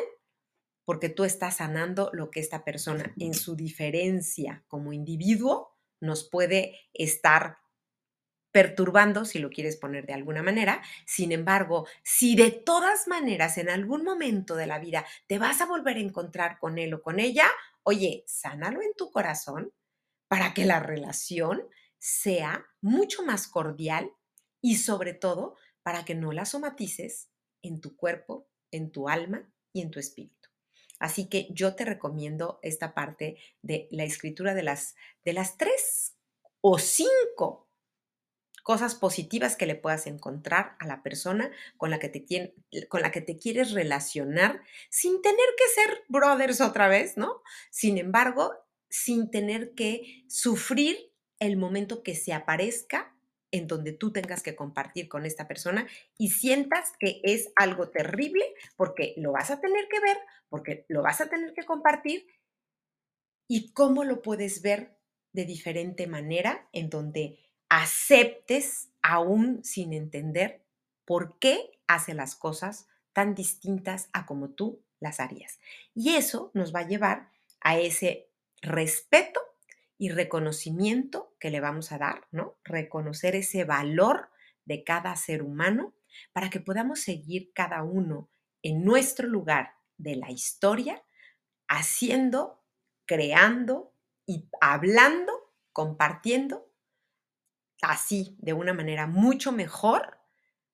porque 0.85 1.09
tú 1.09 1.23
estás 1.23 1.57
sanando 1.57 2.11
lo 2.13 2.29
que 2.29 2.39
esta 2.39 2.63
persona 2.63 3.13
en 3.19 3.33
su 3.33 3.55
diferencia 3.55 4.63
como 4.67 4.93
individuo 4.93 5.75
nos 5.99 6.29
puede 6.29 6.79
estar 6.93 7.57
perturbando, 8.55 9.25
si 9.25 9.39
lo 9.39 9.49
quieres 9.49 9.75
poner 9.75 10.05
de 10.05 10.13
alguna 10.13 10.41
manera. 10.41 10.81
Sin 11.05 11.33
embargo, 11.33 11.85
si 12.03 12.37
de 12.37 12.51
todas 12.51 13.05
maneras 13.05 13.57
en 13.57 13.69
algún 13.69 14.05
momento 14.05 14.55
de 14.55 14.65
la 14.65 14.79
vida 14.79 15.05
te 15.27 15.37
vas 15.39 15.59
a 15.59 15.65
volver 15.65 15.97
a 15.97 15.99
encontrar 15.99 16.57
con 16.57 16.77
él 16.77 16.93
o 16.93 17.01
con 17.01 17.19
ella, 17.19 17.49
oye, 17.83 18.23
sánalo 18.27 18.81
en 18.81 18.93
tu 18.95 19.11
corazón 19.11 19.73
para 20.29 20.53
que 20.53 20.63
la 20.63 20.79
relación 20.79 21.67
sea 21.99 22.65
mucho 22.79 23.23
más 23.23 23.49
cordial 23.49 24.09
y 24.61 24.77
sobre 24.77 25.13
todo 25.13 25.57
para 25.83 26.05
que 26.05 26.15
no 26.15 26.31
la 26.31 26.45
somatices 26.45 27.27
en 27.61 27.81
tu 27.81 27.97
cuerpo, 27.97 28.47
en 28.71 28.89
tu 28.89 29.09
alma 29.09 29.51
y 29.73 29.81
en 29.81 29.91
tu 29.91 29.99
espíritu. 29.99 30.47
Así 30.97 31.27
que 31.27 31.49
yo 31.51 31.75
te 31.75 31.83
recomiendo 31.83 32.59
esta 32.61 32.93
parte 32.93 33.35
de 33.61 33.89
la 33.91 34.05
escritura 34.05 34.53
de 34.53 34.63
las, 34.63 34.95
de 35.25 35.33
las 35.33 35.57
tres 35.57 36.15
o 36.61 36.79
cinco 36.79 37.64
cosas 38.65 38.95
positivas 38.95 39.55
que 39.55 39.67
le 39.67 39.75
puedas 39.75 40.07
encontrar 40.07 40.75
a 40.79 40.87
la 40.87 41.03
persona 41.03 41.51
con 41.77 41.91
la 41.91 41.99
que 41.99 42.09
te, 42.09 42.55
con 42.89 43.03
la 43.03 43.11
que 43.11 43.21
te 43.21 43.37
quieres 43.37 43.73
relacionar 43.73 44.59
sin 44.89 45.21
tener 45.21 45.45
que 45.55 45.81
ser 45.81 46.03
brothers 46.07 46.61
otra 46.61 46.87
vez, 46.87 47.15
¿no? 47.15 47.43
Sin 47.69 47.99
embargo, 47.99 48.55
sin 48.89 49.29
tener 49.29 49.75
que 49.75 50.23
sufrir 50.27 51.13
el 51.37 51.57
momento 51.57 52.01
que 52.01 52.15
se 52.15 52.33
aparezca 52.33 53.15
en 53.51 53.67
donde 53.67 53.93
tú 53.93 54.11
tengas 54.11 54.41
que 54.41 54.55
compartir 54.55 55.09
con 55.09 55.27
esta 55.27 55.47
persona 55.47 55.85
y 56.17 56.29
sientas 56.29 56.93
que 56.99 57.21
es 57.23 57.51
algo 57.55 57.89
terrible 57.89 58.55
porque 58.77 59.13
lo 59.17 59.31
vas 59.31 59.51
a 59.51 59.61
tener 59.61 59.87
que 59.91 59.99
ver, 59.99 60.17
porque 60.49 60.87
lo 60.89 61.03
vas 61.03 61.21
a 61.21 61.29
tener 61.29 61.53
que 61.53 61.65
compartir 61.65 62.25
y 63.47 63.73
cómo 63.73 64.03
lo 64.03 64.23
puedes 64.23 64.63
ver 64.63 64.97
de 65.33 65.45
diferente 65.45 66.07
manera 66.07 66.67
en 66.73 66.89
donde 66.89 67.44
aceptes 67.69 68.89
aún 69.01 69.63
sin 69.63 69.93
entender 69.93 70.63
por 71.05 71.37
qué 71.39 71.79
hace 71.87 72.13
las 72.13 72.35
cosas 72.35 72.87
tan 73.13 73.35
distintas 73.35 74.09
a 74.13 74.25
como 74.25 74.49
tú 74.49 74.81
las 74.99 75.19
harías. 75.19 75.59
Y 75.93 76.15
eso 76.15 76.51
nos 76.53 76.73
va 76.73 76.81
a 76.81 76.87
llevar 76.87 77.29
a 77.61 77.77
ese 77.77 78.29
respeto 78.61 79.41
y 79.97 80.09
reconocimiento 80.09 81.33
que 81.39 81.49
le 81.49 81.61
vamos 81.61 81.91
a 81.91 81.97
dar, 81.97 82.27
¿no? 82.31 82.57
Reconocer 82.63 83.35
ese 83.35 83.63
valor 83.63 84.29
de 84.65 84.83
cada 84.83 85.15
ser 85.15 85.41
humano 85.41 85.93
para 86.33 86.49
que 86.49 86.59
podamos 86.59 86.99
seguir 86.99 87.51
cada 87.53 87.83
uno 87.83 88.29
en 88.61 88.83
nuestro 88.83 89.27
lugar 89.27 89.75
de 89.97 90.15
la 90.15 90.31
historia, 90.31 91.03
haciendo, 91.67 92.63
creando 93.05 93.93
y 94.25 94.49
hablando, 94.59 95.53
compartiendo, 95.71 96.69
así, 97.91 98.35
de 98.39 98.53
una 98.53 98.73
manera 98.73 99.07
mucho 99.07 99.51
mejor, 99.51 100.19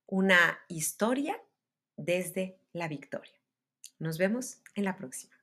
una 0.05 0.59
historia 0.67 1.41
desde 1.95 2.59
la 2.73 2.87
victoria. 2.87 3.33
Nos 3.99 4.17
vemos 4.17 4.61
en 4.75 4.85
la 4.85 4.95
próxima. 4.95 5.40